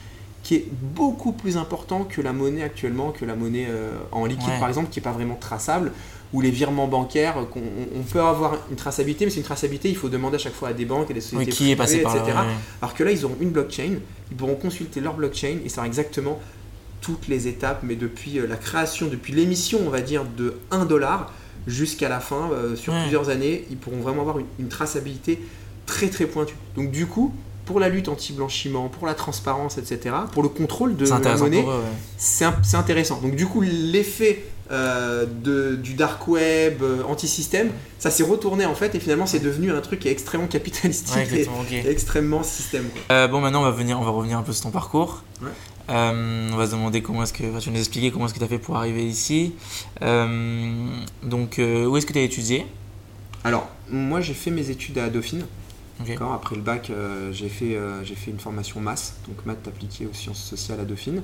qui 0.44 0.56
est 0.56 0.66
beaucoup 0.72 1.32
plus 1.34 1.58
important 1.58 2.04
que 2.04 2.20
la 2.22 2.34
monnaie 2.34 2.64
actuellement, 2.64 3.12
que 3.12 3.26
la 3.26 3.36
monnaie 3.36 3.68
euh, 3.70 3.92
en 4.12 4.26
liquide 4.26 4.50
Ouais. 4.50 4.60
par 4.60 4.68
exemple, 4.70 4.90
qui 4.90 5.00
n'est 5.00 5.04
pas 5.04 5.12
vraiment 5.12 5.36
traçable, 5.36 5.92
ou 6.34 6.42
les 6.42 6.50
virements 6.50 6.88
bancaires, 6.88 7.36
qu'on 7.52 7.60
on- 7.96 8.04
peut 8.04 8.22
avoir 8.22 8.56
une 8.70 8.76
traçabilité, 8.76 9.26
mais 9.26 9.32
c'est 9.32 9.38
une 9.40 9.44
traçabilité, 9.46 9.90
il 9.90 9.98
faut 9.98 10.10
demander 10.10 10.36
à 10.36 10.40
chaque 10.40 10.54
fois 10.54 10.70
à 10.70 10.74
des 10.74 10.86
banques 10.86 11.12
et 11.12 11.14
des 11.14 11.20
Oui, 11.20 11.26
sociétés 11.46 11.52
qui 11.52 11.72
est 11.72 11.76
passé 11.76 12.00
par 12.02 12.16
etc. 12.16 12.32
là 12.34 12.42
ouais. 12.44 12.48
Alors 12.82 12.94
que 12.96 13.04
là, 13.04 13.12
ils 13.12 13.24
auront 13.26 13.36
une 13.40 13.50
blockchain, 13.52 13.98
ils 14.32 14.38
pourront 14.38 14.56
consulter 14.56 15.00
leur 15.02 15.14
blockchain 15.14 15.58
et 15.64 15.70
savoir 15.70 15.86
exactement 15.88 16.40
toutes 17.02 17.28
les 17.28 17.48
étapes, 17.48 17.82
mais 17.84 17.96
depuis 17.96 18.40
euh, 18.40 18.48
la 18.48 18.56
création, 18.56 19.08
depuis 19.08 19.34
l'émission, 19.34 19.80
on 19.86 19.90
va 19.90 20.02
dire, 20.02 20.24
de 20.26 20.58
1 20.72 20.86
dollar 20.86 21.34
jusqu'à 21.68 22.10
la 22.10 22.20
fin, 22.20 22.50
euh, 22.52 22.76
sur 22.76 22.94
Ouais. 22.94 23.02
plusieurs 23.02 23.30
années, 23.30 23.66
ils 23.70 23.78
pourront 23.78 24.00
vraiment 24.00 24.22
avoir 24.22 24.40
une, 24.40 24.46
une 24.60 24.68
traçabilité 24.68 25.40
très 25.86 26.10
très 26.10 26.26
pointue. 26.26 26.56
Donc 26.76 26.92
du 26.92 27.06
coup, 27.06 27.34
pour 27.66 27.80
la 27.80 27.90
lutte 27.90 28.10
anti-blanchiment, 28.10 28.90
pour 28.90 29.08
la 29.08 29.14
transparence, 29.14 29.78
etc., 29.78 30.16
pour 30.34 30.44
le 30.44 30.50
contrôle 30.50 30.96
de 30.96 31.06
la 31.08 31.36
monnaie, 31.38 31.64
ouais. 31.64 31.74
c'est 32.18 32.46
intéressant. 32.76 33.22
Donc 33.22 33.36
du 33.36 33.46
coup, 33.46 33.62
l'effet 33.62 34.44
euh, 34.72 35.26
de- 35.26 35.76
du 35.76 35.94
dark 35.96 36.28
web 36.28 36.82
euh, 36.82 37.04
anti-système, 37.04 37.70
ça 38.00 38.10
s'est 38.10 38.24
retourné 38.24 38.66
en 38.66 38.74
fait, 38.76 38.96
et 38.96 39.00
finalement, 39.00 39.26
c'est 39.26 39.40
devenu 39.40 39.72
un 39.72 39.82
truc 39.82 40.00
qui 40.00 40.08
est 40.08 40.12
extrêmement 40.12 40.48
capitalistique 40.48 41.16
Ouais, 41.16 41.46
et, 41.72 41.76
et 41.86 41.90
extrêmement 41.90 42.42
système. 42.44 42.86
quoi. 42.90 43.02
Euh, 43.16 43.28
bon, 43.28 43.42
maintenant 43.42 43.60
on 43.62 43.66
va 43.66 43.72
venir, 43.72 44.00
on 44.00 44.04
va 44.04 44.12
revenir 44.12 44.38
un 44.38 44.44
peu 44.44 44.54
sur 44.54 44.64
ton 44.64 44.72
parcours. 44.72 45.24
Ouais. 45.42 45.50
On 45.90 46.56
va 46.56 46.68
se 46.68 46.72
demander 46.72 47.02
comment 47.02 47.24
est-ce 47.24 47.34
que, 47.34 47.44
enfin, 47.50 47.60
tu 47.60 47.66
vas 47.70 47.74
nous 47.74 47.80
expliquer 47.82 48.12
comment 48.12 48.26
est-ce 48.26 48.34
que 48.34 48.40
tu 48.40 48.46
as 48.46 48.48
fait 48.48 48.60
pour 48.60 48.78
arriver 48.78 49.06
ici. 49.06 49.54
Donc, 50.02 51.56
où 51.60 51.98
est-ce 51.98 52.06
que 52.06 52.14
tu 52.14 52.20
as 52.20 52.24
étudié? 52.24 52.66
Alors, 53.44 53.68
moi 53.90 54.22
j'ai 54.22 54.34
fait 54.34 54.52
mes 54.52 54.70
études 54.70 54.98
à 55.00 55.10
Dauphine. 55.10 55.46
Après 56.34 56.56
le 56.56 56.62
bac, 56.62 56.92
j'ai 57.32 57.50
fait, 57.50 57.78
j'ai 58.04 58.16
fait 58.16 58.32
une 58.32 58.40
formation 58.40 58.80
maths, 58.80 59.14
donc 59.28 59.46
maths 59.46 59.68
appliquée 59.68 60.08
aux 60.10 60.14
sciences 60.14 60.42
sociales 60.44 60.80
à 60.80 60.84
Dauphine. 60.86 61.22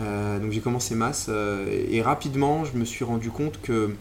Euh, 0.00 0.38
donc 0.38 0.52
j'ai 0.52 0.60
commencé 0.60 0.94
maths 0.94 1.26
euh, 1.28 1.86
et 1.90 2.02
rapidement 2.02 2.66
je 2.66 2.76
me 2.76 2.84
suis 2.84 3.02
rendu 3.02 3.30
compte 3.30 3.58
que 3.62 3.94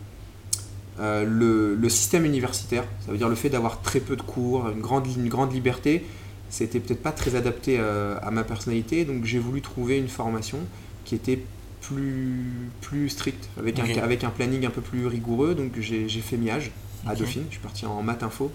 euh, 1.00 1.26
le, 1.26 1.76
le 1.76 1.90
système 1.90 2.26
universitaire, 2.26 2.84
ça 3.06 3.12
veut 3.12 3.18
dire 3.18 3.30
le 3.30 3.36
fait 3.36 3.50
d'avoir 3.50 3.82
très 3.82 4.00
peu 4.00 4.16
de 4.16 4.22
cours, 4.22 4.70
une 4.70 4.82
grande, 4.82 5.08
une 5.08 5.30
grande 5.30 5.54
liberté, 5.54 6.06
c'était 6.50 6.80
peut-être 6.80 7.02
pas 7.04 7.12
très 7.12 7.36
adapté 7.36 7.80
à 7.80 8.32
ma 8.32 8.44
personnalité. 8.44 9.04
Donc 9.04 9.26
j'ai 9.26 9.40
voulu 9.40 9.62
trouver 9.62 9.98
une 9.98 10.08
formation 10.08 10.60
qui 11.04 11.16
était 11.16 11.40
plus, 11.82 12.70
plus 12.82 13.10
stricte, 13.10 13.50
avec, 13.60 13.80
un, 13.80 14.02
avec 14.02 14.24
un 14.24 14.30
planning 14.30 14.66
un 14.66 14.70
peu 14.70 14.82
plus 14.82 15.08
rigoureux. 15.08 15.56
Donc 15.56 15.74
j'ai 15.80 16.08
fait 16.08 16.38
MIAGE 16.38 16.72
à. 17.06 17.16
Dauphine, 17.16 17.44
je 17.50 17.56
suis 17.56 17.62
parti 17.62 17.86
en 17.86 18.02
maths 18.02 18.24
info 18.24 18.52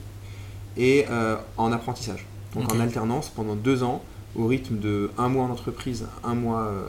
et 0.76 1.06
euh, 1.10 1.36
en 1.56 1.72
apprentissage. 1.72 2.26
Donc 2.54 2.72
en 2.72 2.80
alternance 2.80 3.28
pendant 3.28 3.54
deux 3.54 3.82
ans 3.82 4.02
au 4.36 4.46
rythme 4.46 4.78
de 4.78 5.10
un 5.18 5.28
mois 5.28 5.44
en 5.44 5.50
entreprise, 5.50 6.06
un 6.24 6.34
mois, 6.34 6.62
euh, 6.62 6.82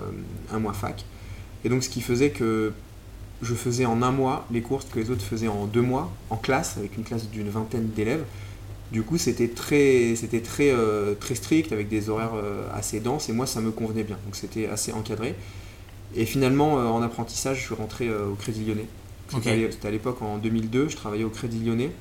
un 0.51 0.60
mois 0.60 0.73
fac. 0.73 1.06
Et 1.63 1.69
donc 1.69 1.84
ce 1.84 1.89
qui 1.89 2.01
faisait 2.01 2.32
que 2.32 2.73
je 3.41 3.56
faisais 3.56 3.86
en 3.86 4.01
un 4.01 4.12
mois 4.12 4.45
les 4.51 4.62
courses 4.62 4.86
que 4.86 4.99
les 4.99 5.10
autres 5.10 5.23
faisaient 5.23 5.47
en 5.47 5.65
deux 5.65 5.82
mois 5.82 6.12
en 6.30 6.38
classe 6.38 6.77
avec 6.77 6.97
une 6.97 7.04
classe 7.04 7.30
d'une 7.30 7.49
vingtaine 7.49 7.89
d'élèves. 7.89 8.23
Du 8.91 9.04
coup 9.04 9.17
c'était 9.17 9.47
très, 9.47 10.15
c'était 10.15 10.41
très, 10.41 10.71
euh, 10.71 11.15
très 11.15 11.36
strict 11.36 11.71
avec 11.71 11.88
des 11.88 12.10
horaires 12.10 12.36
euh, 12.36 12.67
assez 12.73 12.99
denses 12.99 13.30
et 13.30 13.34
moi 13.34 13.47
ça 13.47 13.62
me 13.62 13.71
convenait 13.71 14.04
bien. 14.04 14.17
Donc 14.25 14.36
c'était 14.36 14.67
assez 14.67 14.91
encadré. 14.91 15.36
Et 16.15 16.25
finalement 16.25 16.73
en 16.73 17.01
apprentissage 17.01 17.58
je 17.60 17.63
suis 17.63 17.75
rentré 17.75 18.10
au 18.13 18.36
Crédit 18.36 18.65
Lyonnais. 18.65 18.88
C'était 19.30 19.88
à 19.88 19.91
l'époque 19.91 20.21
en 20.21 20.38
2002, 20.38 20.89
je 20.89 20.95
travaillais 20.97 21.23
au 21.23 21.30
Crédit 21.30 21.63
Lyonnais 21.63 21.91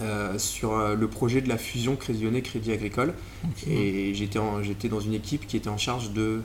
euh, 0.00 0.38
sur 0.38 0.72
euh, 0.76 0.94
le 0.94 1.08
projet 1.08 1.40
de 1.40 1.48
la 1.48 1.58
fusion 1.58 1.96
Crédit 1.96 2.26
Agricole. 2.72 3.14
Et 3.68 4.14
j'étais, 4.14 4.38
dans 4.88 5.00
une 5.00 5.14
équipe 5.14 5.46
qui 5.46 5.56
était 5.56 5.68
en 5.68 5.78
charge 5.78 6.12
de 6.12 6.40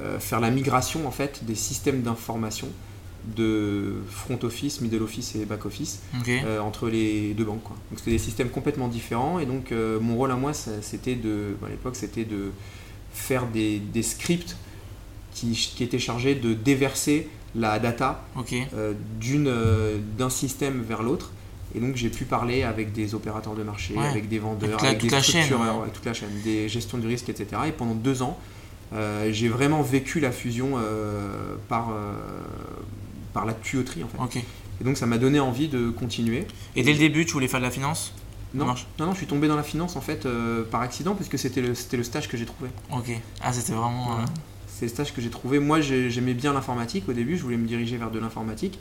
euh, 0.00 0.18
faire 0.18 0.40
la 0.40 0.50
migration 0.50 1.06
en 1.06 1.10
fait 1.10 1.44
des 1.44 1.54
systèmes 1.54 2.02
d'information 2.02 2.68
de 3.36 3.94
front 4.10 4.38
office, 4.42 4.80
middle 4.80 5.02
office 5.02 5.36
et 5.36 5.44
back 5.44 5.64
office 5.64 6.00
entre 6.60 6.88
les 6.88 7.34
deux 7.34 7.44
banques. 7.44 7.62
quoi. 7.62 7.76
Donc 7.90 7.98
c'était 8.00 8.10
des 8.10 8.18
systèmes 8.18 8.48
complètement 8.50 8.88
différents 8.88 9.38
et 9.38 9.46
donc 9.46 9.70
mon 10.00 10.16
rôle 10.16 10.32
à 10.32 10.36
moi 10.36 10.52
ça- 10.52 10.82
c'était 10.82 11.14
de, 11.14 11.56
à 11.64 11.68
l'époque 11.68 11.94
c'était 11.94 12.24
de 12.24 12.50
faire 13.12 13.46
des, 13.46 13.78
des 13.78 14.02
scripts 14.02 14.56
qui, 15.34 15.52
qui 15.52 15.84
était 15.84 16.00
chargé 16.00 16.34
de 16.34 16.52
déverser 16.52 17.28
la 17.54 17.78
data 17.78 18.24
euh, 18.74 18.92
d'une, 19.20 19.46
euh, 19.46 19.98
d'un 20.18 20.30
système 20.30 20.82
vers 20.82 21.02
l'autre. 21.02 21.30
Et 21.74 21.80
donc 21.80 21.96
j'ai 21.96 22.10
pu 22.10 22.24
parler 22.24 22.62
avec 22.64 22.92
des 22.92 23.14
opérateurs 23.14 23.54
de 23.54 23.62
marché, 23.62 23.94
Ouais. 23.96 24.06
avec 24.06 24.28
des 24.28 24.38
vendeurs, 24.38 24.78
la- 24.82 24.88
avec 24.88 24.98
toute 25.00 25.08
des 25.10 25.16
la 25.16 25.22
chaîne, 25.22 25.42
structureurs, 25.44 25.78
ouais. 25.78 25.84
ouais, 25.86 25.90
toute 25.92 26.04
la 26.04 26.12
chaîne, 26.12 26.28
des 26.44 26.68
gestions 26.68 26.98
du 26.98 27.06
risque, 27.06 27.28
etc. 27.30 27.62
Et 27.68 27.72
pendant 27.72 27.94
deux 27.94 28.22
ans, 28.22 28.38
euh, 28.92 29.30
j'ai 29.32 29.48
vraiment 29.48 29.80
vécu 29.82 30.20
la 30.20 30.32
fusion 30.32 30.72
euh, 30.76 31.54
par, 31.68 31.88
euh, 31.90 32.12
par 33.32 33.46
la 33.46 33.54
tuyauterie 33.54 34.02
en 34.04 34.08
fait. 34.28 34.40
Et 34.80 34.84
donc 34.84 34.96
ça 34.96 35.06
m'a 35.06 35.16
donné 35.18 35.40
envie 35.40 35.68
de 35.68 35.90
continuer. 35.90 36.46
Et 36.76 36.82
dès 36.82 36.92
le 36.92 36.98
début, 36.98 37.24
tu 37.24 37.32
voulais 37.32 37.48
faire 37.48 37.60
de 37.60 37.64
la 37.64 37.70
finance? 37.70 38.12
Non, 38.54 38.66
non, 38.66 38.74
non, 39.06 39.12
je 39.12 39.16
suis 39.18 39.26
tombé 39.26 39.48
dans 39.48 39.56
la 39.56 39.62
finance 39.62 39.96
en 39.96 40.02
fait 40.02 40.28
par 40.70 40.82
accident 40.82 41.14
puisque 41.14 41.38
c'était 41.38 41.62
le, 41.62 41.74
c'était 41.74 41.96
le 41.96 42.02
stage 42.04 42.28
que 42.28 42.36
j'ai 42.36 42.44
trouvé. 42.44 42.68
Ok. 42.92 43.10
Ah, 43.42 43.50
c'était 43.52 43.72
vraiment. 43.72 44.06
Voilà. 44.08 44.24
C'est 44.66 44.86
le 44.86 44.90
stage 44.90 45.14
que 45.14 45.22
j'ai 45.22 45.30
trouvé. 45.30 45.58
Moi, 45.58 45.80
j'ai- 45.80 46.10
j'aimais 46.10 46.34
bien 46.34 46.52
l'informatique 46.52 47.08
au 47.08 47.12
début, 47.14 47.38
je 47.38 47.42
voulais 47.44 47.56
me 47.56 47.66
diriger 47.66 47.96
vers 47.96 48.10
de 48.10 48.18
l'informatique. 48.18 48.78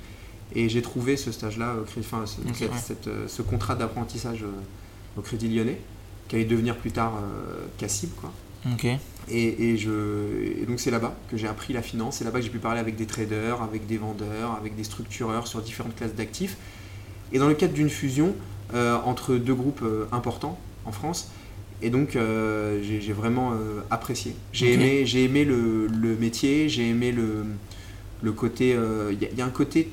Et 0.56 0.68
j'ai 0.70 0.82
trouvé 0.82 1.18
ce 1.18 1.32
stage-là, 1.32 1.76
Crédit- 1.88 2.06
enfin, 2.12 2.26
ce, 2.26 2.38
cette- 2.54 2.72
ouais. 2.72 2.78
cette, 2.82 3.08
euh, 3.08 3.28
ce 3.28 3.42
contrat 3.42 3.76
d'apprentissage 3.76 4.44
euh, 4.44 5.18
au 5.18 5.22
Crédit 5.22 5.48
Lyonnais, 5.48 5.80
qui 6.28 6.36
allait 6.36 6.46
devenir 6.46 6.76
plus 6.78 6.92
tard 6.92 7.14
euh, 7.18 7.66
Cassib. 7.78 8.10
Quoi. 8.20 8.32
Ok. 8.74 8.86
Et, 9.30 9.70
et 9.72 9.78
je, 9.78 9.90
et 10.62 10.66
donc 10.68 10.80
c'est 10.80 10.92
là-bas 10.92 11.16
que 11.30 11.38
j'ai 11.38 11.48
appris 11.48 11.74
la 11.74 11.82
finance, 11.82 12.18
c'est 12.18 12.24
là-bas 12.26 12.40
que 12.40 12.46
j'ai 12.46 12.52
pu 12.52 12.60
parler 12.60 12.80
avec 12.80 12.96
des 12.96 13.06
traders, 13.06 13.62
avec 13.62 13.88
des 13.88 13.98
vendeurs, 13.98 14.52
avec 14.60 14.76
des 14.76 14.84
structureurs 14.84 15.48
sur 15.48 15.62
différentes 15.62 15.96
classes 15.96 16.16
d'actifs. 16.16 16.58
Et 17.34 17.40
dans 17.40 17.48
le 17.48 17.54
cadre 17.56 17.74
d'une 17.74 17.90
fusion 17.90 18.36
euh, 18.74 18.98
entre 19.06 19.36
deux 19.36 19.56
groupes 19.56 19.82
euh, 19.84 20.06
importants 20.12 20.60
en 20.86 20.92
France, 20.92 21.30
et 21.82 21.90
donc 21.90 22.16
euh, 22.16 22.82
j'ai 22.84 23.14
vraiment 23.14 23.54
euh, 23.54 23.80
apprécié. 23.90 24.36
J'ai 24.54 24.74
aimé, 24.74 25.06
j'ai 25.06 25.24
aimé 25.24 25.46
le, 25.46 25.88
le 25.88 26.16
métier, 26.18 26.68
j'ai 26.70 26.90
aimé 26.90 27.12
le, 27.12 27.46
le 28.22 28.32
côté... 28.32 28.74
euh, 28.76 29.12
Il 29.14 29.22
y, 29.22 29.26
a- 29.26 29.30
il 29.32 29.38
y 29.38 29.42
a 29.42 29.46
un 29.46 29.50
côté... 29.50 29.90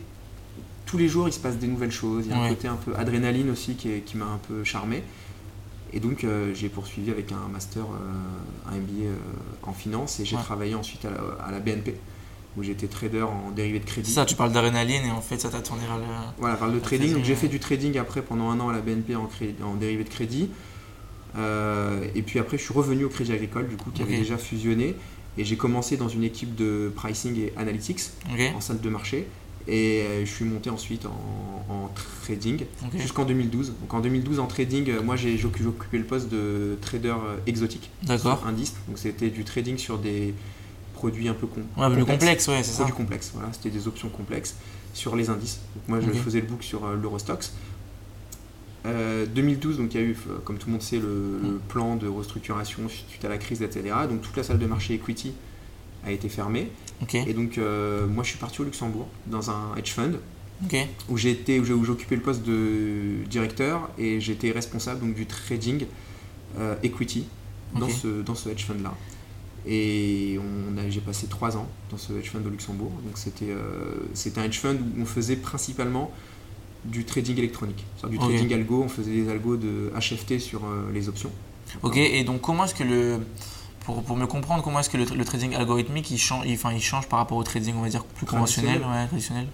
Tous 0.89 0.97
les 0.99 1.07
jours, 1.09 1.29
il 1.29 1.33
se 1.33 1.39
passe 1.39 1.57
des 1.59 1.67
nouvelles 1.67 1.93
choses. 1.93 2.25
Il 2.27 2.31
y 2.31 2.35
a 2.35 2.41
Ouais. 2.41 2.47
un 2.47 2.49
côté 2.49 2.67
un 2.67 2.77
peu 2.77 2.97
adrénaline 2.97 3.51
aussi 3.51 3.75
qui, 3.75 3.91
est- 3.91 4.01
qui 4.01 4.17
m'a 4.17 4.25
un 4.25 4.39
peu 4.49 4.65
charmé. 4.65 5.03
Et 5.93 6.01
donc, 6.01 6.25
euh, 6.25 6.55
j'ai 6.55 6.69
poursuivi 6.69 7.11
avec 7.11 7.31
un 7.33 7.49
master, 7.53 7.83
euh, 7.85 8.71
un 8.73 8.77
MBA 8.77 9.07
euh, 9.09 9.15
en 9.63 9.73
finance 9.73 10.19
et 10.21 10.25
j'ai 10.25 10.37
Ouais. 10.37 10.43
travaillé 10.43 10.75
ensuite 10.75 11.05
à 11.05 11.11
la, 11.11 11.45
à 11.47 11.51
la 11.51 11.61
BNP 11.61 11.95
où 12.57 12.63
j'étais 12.63 12.87
trader 12.89 13.23
en 13.23 13.51
dérivés 13.51 13.79
de 13.81 13.85
crédit. 13.85 14.11
ça, 14.11 14.25
tu 14.25 14.35
parles 14.35 14.53
d'adrénaline 14.53 15.05
et 15.05 15.11
en 15.11 15.21
fait, 15.21 15.39
ça 15.39 15.49
t'a 15.51 15.61
tourné 15.61 15.83
vers 15.87 15.99
le. 15.99 16.05
Voilà, 16.39 16.57
par 16.57 16.69
le 16.69 16.75
Le 16.75 16.81
trading. 16.81 17.13
Donc, 17.15 17.25
j'ai 17.25 17.37
fait 17.37 17.49
du 17.49 17.61
trading 17.61 17.97
après 17.99 18.23
pendant 18.23 18.51
un 18.51 18.59
an 18.61 18.71
à 18.71 18.73
la 18.73 18.81
BNP 18.81 19.15
en, 19.15 19.27
cré- 19.27 19.55
en 19.63 19.75
dérivé 19.75 20.05
de 20.05 20.09
crédit. 20.09 20.49
Et 22.15 22.23
puis 22.23 22.39
après, 22.39 22.59
je 22.59 22.63
suis 22.65 22.75
revenu 22.75 23.05
au 23.05 23.09
Crédit 23.09 23.33
Agricole, 23.33 23.69
du 23.69 23.77
coup, 23.77 23.91
qui 23.91 24.03
avait 24.03 24.17
déjà 24.19 24.39
fusionné. 24.39 24.97
Et 25.37 25.45
j'ai 25.45 25.57
commencé 25.57 25.97
dans 25.97 26.09
une 26.09 26.25
équipe 26.25 26.57
de 26.57 26.91
pricing 26.97 27.37
et 27.39 27.53
analytics 27.57 28.01
en 28.57 28.61
salle 28.61 28.81
de 28.81 28.89
marché. 28.91 29.27
Et 29.71 30.01
euh, 30.03 30.21
je 30.25 30.31
suis 30.31 30.47
monté 30.47 30.71
ensuite 30.71 31.05
en, 31.05 31.65
en 31.69 31.91
trading 32.23 32.65
jusqu'en 32.99 33.25
2012. 33.27 33.75
Donc 33.83 33.93
en 33.93 34.01
2012 34.01 34.39
en 34.41 34.47
trading, 34.47 34.89
euh, 34.89 35.03
moi 35.03 35.17
j'ai 35.17 35.37
j'occupais 35.37 35.99
le 35.99 36.05
poste 36.05 36.31
de 36.31 36.79
trader 36.81 37.09
euh, 37.11 37.37
exotique. 37.47 37.91
Sur 38.39 38.47
indice. 38.47 38.75
Donc 38.89 38.97
c'était 38.99 39.29
du 39.29 39.45
trading 39.45 39.77
sur 39.77 39.99
des 39.99 40.33
produits 40.95 41.29
un 41.29 41.35
peu 41.35 41.47
com- 41.47 41.63
Ouais, 41.77 41.87
plus 41.91 42.01
complexes. 42.01 42.19
complexe, 42.21 42.49
ouais, 42.49 42.63
c'est 42.65 42.73
ça. 42.73 42.91
Complexes, 42.91 43.31
voilà, 43.35 43.51
c'était 43.53 43.71
des 43.71 43.87
options 43.87 44.09
complexes 44.09 44.57
sur 44.95 45.15
les 45.17 45.29
indices. 45.29 45.61
Donc 45.75 45.85
moi 45.89 46.01
je 46.01 46.07
faisais 46.19 46.41
le 46.41 46.47
book 46.47 46.63
sur 46.63 46.87
l'Eurostox. 46.89 47.53
Euh, 48.87 49.27
2012, 49.27 49.77
donc 49.79 49.93
il 49.95 50.01
y 50.01 50.05
a 50.05 50.07
eu, 50.07 50.17
comme 50.45 50.57
tout 50.57 50.67
le 50.69 50.73
monde 50.73 50.83
sait, 50.83 50.99
le, 50.99 51.39
le 51.43 51.59
plan 51.69 51.97
de 51.97 52.09
restructuration 52.09 52.89
suite 52.89 53.23
à 53.25 53.29
la 53.29 53.37
crise, 53.37 53.61
etc. 53.61 53.83
Donc 54.09 54.23
toute 54.23 54.37
la 54.37 54.43
salle 54.43 54.59
de 54.59 54.67
marché 54.67 54.95
equity 54.95 55.33
a 56.05 56.11
été 56.13 56.29
fermée. 56.29 56.71
Ok. 57.03 57.15
Et 57.15 57.33
donc 57.35 57.59
euh, 57.59 58.07
moi 58.07 58.25
je 58.25 58.31
suis 58.31 58.39
parti 58.39 58.61
au 58.61 58.65
Luxembourg 58.65 59.09
dans 59.27 59.51
un 59.51 59.75
hedge 59.77 59.91
fund 59.93 60.13
Ok. 60.65 60.77
où 61.09 61.17
j'ai 61.17 61.31
été- 61.31 61.61
où 61.61 61.85
j'occupais 61.85 62.17
le 62.17 62.23
poste 62.23 62.43
de 62.43 63.25
directeur 63.31 63.89
et 63.99 64.21
j'étais 64.21 64.51
responsable 64.51 65.01
donc 65.01 65.15
du 65.15 65.27
trading 65.27 65.87
euh, 66.59 66.75
equity 66.83 67.27
dans, 67.79 67.89
ce, 67.89 68.23
dans 68.23 68.35
ce 68.35 68.49
hedge 68.49 68.65
fund 68.65 68.83
là. 68.83 68.95
Et 69.67 70.39
j'ai 70.89 71.01
passé 71.01 71.27
trois 71.27 71.57
ans 71.57 71.69
dans 71.91 71.99
ce 71.99 72.13
hedge 72.15 72.31
fund 72.31 72.41
au 72.47 72.51
Luxembourg. 72.51 72.91
Donc 73.05 73.17
c'était 73.19 73.51
euh, 73.51 73.97
c'était 74.15 74.41
un 74.41 74.45
hedge 74.45 74.59
fund 74.59 74.77
où 74.97 75.03
on 75.03 75.05
faisait 75.05 75.37
principalement 75.37 76.11
du 76.85 77.05
trading 77.05 77.37
électronique, 77.39 77.85
c'est-à-dire 77.97 78.19
du 78.21 78.25
trading 78.25 78.53
algo. 78.55 78.83
On 78.85 78.89
faisait 78.89 79.11
des 79.13 79.29
algos 79.29 79.57
de 79.57 79.93
HFT 79.99 80.39
sur 80.39 80.63
les 80.95 81.09
options. 81.09 81.31
Ok, 81.83 81.97
et 81.99 82.25
donc 82.25 82.41
comment 82.41 82.65
est-ce 82.65 82.75
que 82.75 82.85
le. 82.85 83.19
Pour, 83.89 84.03
pour 84.03 84.17
me 84.19 84.27
comprendre, 84.27 84.63
comment 84.63 84.81
est-ce 84.81 84.91
que 84.91 84.99
le, 84.99 85.07
le 85.07 85.25
trading 85.25 85.55
algorithmique 85.55 86.11
il 86.11 86.19
change, 86.19 86.45
il, 86.47 86.53
enfin, 86.53 86.73
il 86.75 86.83
change 86.83 87.09
par 87.09 87.21
rapport 87.21 87.39
au 87.39 87.43
trading, 87.43 87.75
on 87.75 87.81
va 87.81 87.89
dire, 87.89 88.05
plus 88.05 88.27
conventionnel 88.27 88.81
Traditionnel. 88.81 89.01
ouais, 89.01 89.07
traditionnel 89.07 89.47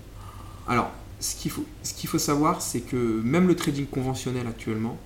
Alors, 0.66 0.90
ce 1.20 1.36
qu'il 1.36 1.52
faut, 1.52 1.64
ce 1.84 1.94
qu'il 1.94 2.08
faut 2.10 2.18
savoir, 2.18 2.60
c'est 2.60 2.80
que 2.80 2.96
même 3.22 3.46
le 3.46 3.54
trading 3.54 3.86
conventionnel 3.86 4.48
actuellement, 4.48 4.96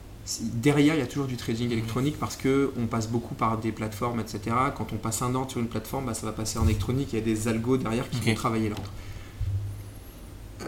derrière, 0.40 0.94
il 0.94 1.00
y 1.00 1.02
a 1.02 1.06
toujours 1.06 1.26
du 1.26 1.36
trading 1.36 1.70
électronique 1.70 2.16
parce 2.18 2.36
que 2.36 2.72
on 2.78 2.86
passe 2.86 3.06
beaucoup 3.08 3.34
par 3.34 3.58
des 3.58 3.70
plateformes, 3.70 4.18
etc. 4.20 4.56
Quand 4.74 4.94
on 4.94 4.96
passe 4.96 5.20
un 5.20 5.34
ordre 5.34 5.50
sur 5.50 5.60
une 5.60 5.68
plateforme, 5.68 6.06
bah, 6.06 6.14
ça 6.14 6.24
va 6.24 6.32
passer 6.32 6.58
en 6.58 6.64
électronique. 6.64 7.10
Il 7.12 7.18
y 7.18 7.22
a 7.22 7.24
des 7.24 7.48
algos 7.48 7.76
derrière 7.76 8.08
qui 8.08 8.20
vont 8.20 8.34
travailler 8.34 8.70
l'ordre. 8.70 8.90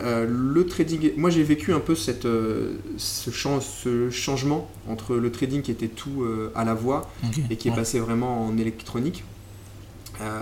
Euh, 0.02 0.26
le 0.28 0.66
trading, 0.66 1.12
moi 1.16 1.28
j'ai 1.30 1.42
vécu 1.42 1.72
un 1.74 1.80
peu 1.80 1.94
cette, 1.94 2.24
euh, 2.24 2.74
ce, 2.96 3.30
chan- 3.30 3.60
ce 3.60 4.08
changement 4.10 4.70
entre 4.88 5.16
le 5.16 5.30
trading 5.30 5.60
qui 5.62 5.70
était 5.70 5.88
tout 5.88 6.22
euh, 6.22 6.50
à 6.54 6.64
la 6.64 6.74
voix 6.74 7.10
et 7.50 7.56
qui 7.56 7.68
est 7.68 7.70
Ouais. 7.70 7.76
passé 7.76 8.00
vraiment 8.00 8.46
en 8.46 8.56
électronique. 8.56 9.24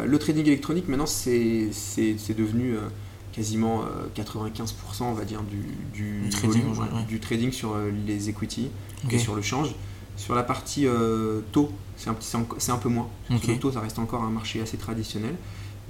Le 0.05 0.19
trading 0.19 0.45
électronique, 0.47 0.89
maintenant, 0.89 1.07
c'est 1.07 1.71
devenu 2.37 2.75
quasiment 3.33 3.83
euh, 3.83 4.09
95%, 4.21 4.73
on 5.03 5.13
va 5.13 5.25
dire, 5.25 5.43
du, 5.43 5.59
du, 5.93 6.23
Du 6.23 6.29
trading, 6.31 6.63
volume, 6.63 6.73
ouais, 6.73 6.79
ouais, 6.93 6.95
ouais. 6.99 7.05
du 7.07 7.21
trading 7.21 7.53
sur 7.53 7.77
les 8.07 8.29
equity 8.29 8.71
Ok. 9.05 9.13
et 9.13 9.19
sur 9.19 9.37
le 9.37 9.43
change. 9.43 9.75
Sur 10.17 10.35
la 10.35 10.43
partie 10.43 10.87
taux, 11.53 11.71
c'est 11.97 12.11
un, 12.11 12.17
un 12.75 12.77
peu 12.79 12.89
moins. 12.89 13.09
Ok. 13.31 13.39
Sur 13.45 13.53
le 13.53 13.59
taux, 13.61 13.71
ça 13.73 13.79
reste 13.81 14.01
encore 14.01 14.25
un 14.25 14.31
marché 14.31 14.61
assez 14.61 14.77
traditionnel. 14.79 15.35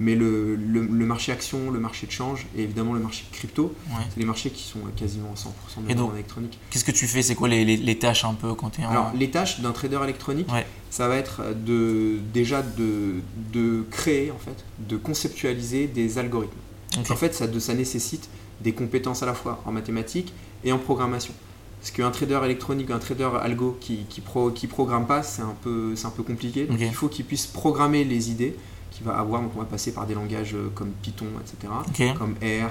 Mais 0.01 0.15
le, 0.15 0.55
le- 0.55 0.85
le 0.85 1.05
marché 1.05 1.31
action, 1.33 1.71
le 1.71 1.79
marché 1.79 2.07
de 2.07 2.11
change 2.11 2.47
et 2.57 2.63
évidemment 2.63 2.93
le 2.93 3.01
marché 3.01 3.25
crypto, 3.33 3.73
Ouais. 3.89 3.95
c'est 4.09 4.19
des 4.19 4.25
marchés 4.25 4.49
qui 4.49 4.63
sont 4.63 4.79
quasiment 4.95 5.33
100% 5.35 5.47
Et 5.49 5.81
maintenant 5.81 6.03
donc, 6.03 6.11
en 6.11 6.15
électronique. 6.15 6.57
Qu'est-ce 6.69 6.85
que 6.85 6.91
tu 6.91 7.05
fais? 7.05 7.21
C'est 7.21 7.35
quoi 7.35 7.49
les, 7.49 7.65
les, 7.65 7.75
les 7.75 7.97
tâches 7.99 8.23
un 8.23 8.33
peu 8.33 8.53
quand 8.53 8.69
tu 8.69 8.81
es 8.81 8.85
en. 8.85 8.91
Alors, 8.91 9.11
les 9.13 9.29
tâches 9.29 9.59
d'un 9.59 9.71
trader 9.73 9.99
électronique, 10.03 10.49
Ouais. 10.51 10.65
ça 10.89 11.07
va 11.09 11.17
être 11.17 11.41
de, 11.65 12.17
déjà 12.33 12.61
de, 12.61 13.15
de 13.51 13.83
créer, 13.91 14.31
en 14.31 14.37
fait, 14.39 14.63
de 14.87 14.95
conceptualiser 14.95 15.87
des 15.87 16.17
algorithmes. 16.17 16.53
En 16.97 17.15
fait, 17.15 17.35
ça, 17.35 17.47
de- 17.47 17.59
ça 17.59 17.73
nécessite 17.73 18.29
des 18.61 18.71
compétences 18.73 19.21
à 19.21 19.25
la 19.25 19.33
fois 19.33 19.61
en 19.65 19.71
mathématiques 19.71 20.33
et 20.63 20.71
en 20.71 20.77
programmation. 20.79 21.33
Parce 21.81 21.91
qu'un 21.91 22.11
trader 22.11 22.39
électronique, 22.45 22.89
un 22.91 22.99
trader 22.99 23.29
algo 23.41 23.77
qui, 23.79 24.05
qui, 24.09 24.21
pro, 24.21 24.49
qui 24.51 24.67
programme 24.67 25.07
pas, 25.07 25.23
c'est 25.23 25.41
un 25.41 25.55
peu, 25.61 25.93
un 26.03 26.09
peu 26.09 26.23
compliqué. 26.23 26.65
Donc 26.65 26.77
il 26.81 26.93
faut 26.93 27.07
qu'il 27.09 27.25
puisse 27.25 27.45
programmer 27.47 28.03
les 28.03 28.31
idées 28.31 28.55
qu'il 28.91 29.05
va 29.05 29.17
avoir. 29.17 29.41
Donc 29.41 29.51
on 29.55 29.59
va 29.59 29.65
passer 29.65 29.93
par 29.93 30.05
des 30.05 30.15
langages 30.15 30.53
euh, 30.55 30.69
comme 30.75 30.91
Python, 31.01 31.27
etc. 31.41 32.13
Comme 32.17 32.33
R, 32.41 32.69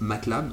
MATLAB. 0.00 0.52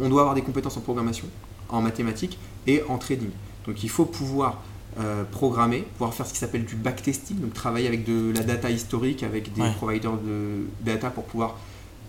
On 0.00 0.08
doit 0.08 0.20
avoir 0.22 0.34
des 0.34 0.42
compétences 0.42 0.76
en 0.76 0.80
programmation, 0.80 1.26
en 1.68 1.80
mathématiques 1.82 2.38
et 2.66 2.82
en 2.88 2.98
trading. 2.98 3.30
Donc 3.66 3.82
il 3.84 3.90
faut 3.90 4.04
pouvoir 4.06 4.62
euh, 5.00 5.24
programmer, 5.24 5.82
pouvoir 5.96 6.12
faire 6.12 6.26
ce 6.26 6.32
qui 6.32 6.38
s'appelle 6.38 6.64
du 6.64 6.74
backtesting, 6.76 7.38
donc 7.40 7.54
travailler 7.54 7.86
avec 7.88 8.04
de 8.04 8.32
la 8.34 8.42
data 8.42 8.68
historique, 8.70 9.22
avec 9.22 9.52
des 9.52 9.62
Ouais. 9.62 9.72
providers 9.76 10.12
de 10.18 10.66
data 10.84 11.10
pour 11.10 11.24
pouvoir 11.24 11.56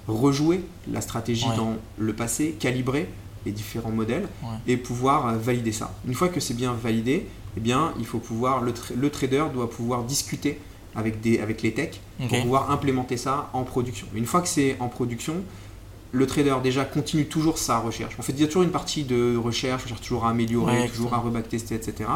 rejouer 0.08 0.62
la 0.92 1.00
stratégie 1.02 1.48
Ouais. 1.48 1.56
dans 1.56 1.76
le 1.98 2.14
passé, 2.14 2.56
calibrer 2.60 3.08
les 3.46 3.52
différents 3.52 3.92
modèles 3.92 4.28
Ouais. 4.44 4.50
et 4.68 4.78
pouvoir 4.78 5.28
euh, 5.28 5.38
valider 5.38 5.72
ça. 5.72 5.94
Une 6.08 6.14
fois 6.14 6.28
que 6.30 6.40
c'est 6.40 6.56
bien 6.56 6.74
validé, 6.74 7.28
eh 7.56 7.60
bien, 7.60 7.94
il 8.00 8.06
faut 8.06 8.20
pouvoir, 8.20 8.62
le, 8.62 8.72
tra- 8.72 8.96
le 8.96 9.10
trader 9.10 9.46
doit 9.54 9.70
pouvoir 9.70 10.04
discuter 10.04 10.60
avec, 10.96 11.22
des, 11.22 11.40
avec 11.40 11.62
les 11.62 11.74
techs 11.74 12.02
pour 12.30 12.42
pouvoir 12.42 12.72
implémenter 12.72 13.18
ça 13.18 13.50
en 13.54 13.64
production. 13.64 14.08
Une 14.14 14.26
fois 14.26 14.42
que 14.42 14.48
c'est 14.48 14.78
en 14.80 14.88
production, 14.88 15.36
le 16.12 16.28
trader 16.28 16.56
déjà 16.64 16.86
continue 16.86 17.26
toujours 17.26 17.58
sa 17.58 17.80
recherche. 17.80 18.16
On 18.20 18.22
fait 18.22 18.34
toujours 18.34 18.62
une 18.64 18.70
partie 18.72 19.04
de 19.04 19.36
recherche, 19.36 19.84
on 19.86 19.90
cherche 19.90 20.02
toujours 20.02 20.26
à 20.26 20.30
améliorer, 20.30 20.82
Ouais, 20.82 20.88
toujours 20.88 21.14
à 21.16 21.18
reback-tester, 21.18 21.74
etc. 21.76 22.08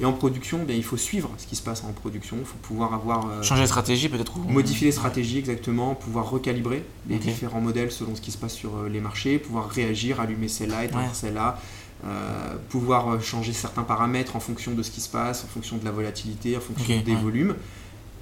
Et 0.00 0.06
en 0.06 0.12
production, 0.14 0.64
bien, 0.64 0.74
il 0.74 0.82
faut 0.82 0.96
suivre 0.96 1.30
ce 1.36 1.46
qui 1.46 1.54
se 1.54 1.62
passe 1.62 1.84
en 1.84 1.92
production. 1.92 2.36
Il 2.40 2.46
faut 2.46 2.56
pouvoir 2.62 2.94
avoir 2.94 3.28
euh, 3.28 3.42
Changer 3.42 3.62
de 3.62 3.66
stratégie 3.66 4.08
peut-être 4.08 4.38
modifier 4.38 4.86
les 4.86 4.92
stratégies 4.92 5.38
exactement, 5.38 5.94
pouvoir 5.94 6.30
recalibrer 6.30 6.82
les 7.08 7.18
différents 7.18 7.60
modèles 7.60 7.92
selon 7.92 8.14
ce 8.14 8.22
qui 8.22 8.32
se 8.32 8.38
passe 8.38 8.54
sur 8.54 8.74
euh, 8.74 8.88
les 8.88 9.00
marchés, 9.00 9.38
pouvoir 9.38 9.68
réagir, 9.68 10.18
allumer 10.18 10.48
celle-là, 10.48 10.86
éteindre 10.86 11.04
Ouais. 11.04 11.10
celle-là, 11.12 11.58
euh, 12.04 12.54
pouvoir 12.70 13.20
changer 13.22 13.52
certains 13.52 13.82
paramètres 13.82 14.34
en 14.34 14.40
fonction 14.40 14.72
de 14.72 14.82
ce 14.82 14.90
qui 14.90 15.02
se 15.02 15.10
passe, 15.10 15.44
en 15.44 15.48
fonction 15.48 15.76
de 15.76 15.84
la 15.84 15.92
volatilité, 15.92 16.56
en 16.56 16.60
fonction 16.60 17.00
des 17.04 17.12
ouais. 17.12 17.20
volumes. 17.20 17.54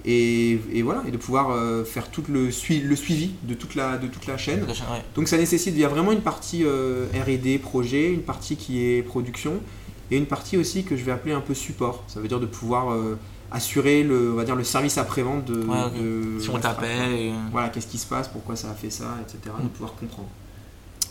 Et, 0.07 0.59
et 0.73 0.83
voilà, 0.83 1.03
et 1.07 1.11
de 1.11 1.17
pouvoir 1.19 1.51
euh, 1.51 1.85
faire 1.85 2.11
tout 2.11 2.23
le, 2.29 2.51
sui- 2.51 2.81
le 2.81 2.97
suivi 2.97 3.33
de 3.43 3.55
toute 3.55 3.75
la, 3.75 3.99
de 3.99 4.07
toute 4.07 4.27
la 4.27 4.39
chaîne. 4.39 4.65
La 4.67 4.73
chaîne, 4.75 4.87
ouais. 4.93 5.03
Donc 5.15 5.29
ça 5.29 5.37
nécessite, 5.37 5.75
il 5.75 5.81
y 5.81 5.85
a 5.85 5.89
vraiment 5.89 6.13
une 6.13 6.23
partie 6.23 6.65
euh, 6.65 7.07
R&D, 7.27 7.59
projet, 7.59 8.11
une 8.13 8.23
partie 8.23 8.57
qui 8.57 8.83
est 8.83 9.03
production, 9.03 9.61
et 10.11 10.17
une 10.17 10.27
partie 10.27 10.57
aussi 10.57 10.85
que 10.85 10.97
je 10.97 11.05
vais 11.05 11.13
appeler 11.13 11.35
un 11.35 11.41
peu 11.43 11.53
support. 11.55 12.03
Ça 12.09 12.19
veut 12.21 12.29
dire 12.29 12.41
de 12.41 12.47
pouvoir 12.47 12.93
euh, 12.93 13.19
assurer 13.53 14.03
le, 14.03 14.33
on 14.33 14.37
va 14.37 14.45
dire, 14.45 14.57
le 14.57 14.65
service 14.65 14.97
après-vente 14.97 15.45
de, 15.45 15.65
Ouais, 15.67 15.83
ok. 15.87 15.93
de- 16.01 16.41
Si 16.41 16.49
on 16.51 16.59
t'appelle. 16.59 17.13
Et, 17.13 17.33
Voilà, 17.53 17.69
qu'est-ce 17.69 17.87
qui 17.87 17.99
se 17.99 18.07
passe, 18.07 18.29
pourquoi 18.29 18.57
ça 18.57 18.71
a 18.71 18.75
fait 18.75 18.91
ça, 18.91 19.17
etc. 19.21 19.39
De 19.59 19.67
Mm. 19.67 19.69
pouvoir 19.69 19.95
comprendre. 19.95 20.29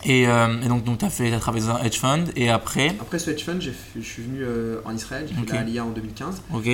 et, 0.04 0.24
et 0.24 0.68
donc, 0.68 0.84
donc 0.84 0.98
tu 0.98 1.06
as, 1.06 1.10
fait, 1.10 1.32
as 1.32 1.40
travaillé 1.40 1.66
dans 1.66 1.76
un 1.76 1.84
hedge 1.84 2.00
fund. 2.00 2.26
Et 2.36 2.50
après, 2.50 2.88
Après 3.00 3.20
ce 3.20 3.30
hedge 3.30 3.44
fund, 3.44 3.60
je 3.62 4.02
suis 4.02 4.24
venu 4.24 4.44
en 4.84 4.96
Israël, 4.96 5.28
j'ai 5.30 5.36
fait 5.36 5.54
la 5.54 5.60
Aliyah 5.62 5.86
en 5.86 5.90
2015. 5.92 6.42
ok, 6.56 6.70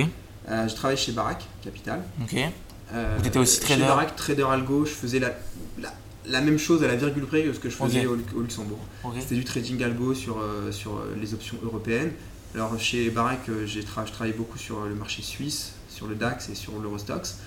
Euh, 0.48 0.68
je 0.68 0.74
travaillais 0.74 0.96
chez 1.00 1.12
Barak 1.12 1.44
Capital. 1.62 2.02
ok. 2.22 2.36
Euh, 2.94 3.18
T'étais 3.20 3.38
aussi 3.40 3.56
Chez 3.60 3.64
trader 3.66 3.82
Barak, 3.82 4.14
trader 4.16 4.44
algo, 4.48 4.84
je 4.84 4.92
faisais 4.92 5.18
la, 5.18 5.30
la, 5.80 5.92
la 6.26 6.40
même 6.40 6.58
chose 6.58 6.84
à 6.84 6.86
la 6.86 6.94
virgule 6.94 7.26
près 7.26 7.42
que 7.42 7.52
ce 7.52 7.58
que 7.58 7.68
je 7.68 7.74
faisais 7.74 8.06
au, 8.06 8.14
Lu- 8.14 8.24
au 8.36 8.40
Luxembourg. 8.42 8.78
C'était 9.20 9.34
du 9.34 9.44
trading 9.44 9.82
algo 9.82 10.14
sur, 10.14 10.38
euh, 10.38 10.70
sur 10.70 11.02
les 11.20 11.34
options 11.34 11.56
européennes. 11.64 12.12
Alors 12.54 12.78
chez 12.78 13.10
Barak, 13.10 13.40
j'ai 13.66 13.82
tra- 13.82 14.06
je 14.06 14.12
travaille 14.12 14.32
beaucoup 14.34 14.56
sur 14.56 14.84
le 14.84 14.94
marché 14.94 15.20
suisse, 15.22 15.72
sur 15.90 16.06
le 16.06 16.14
DAX 16.14 16.48
et 16.48 16.54
sur 16.54 16.78
l'Eurostox. 16.80 17.38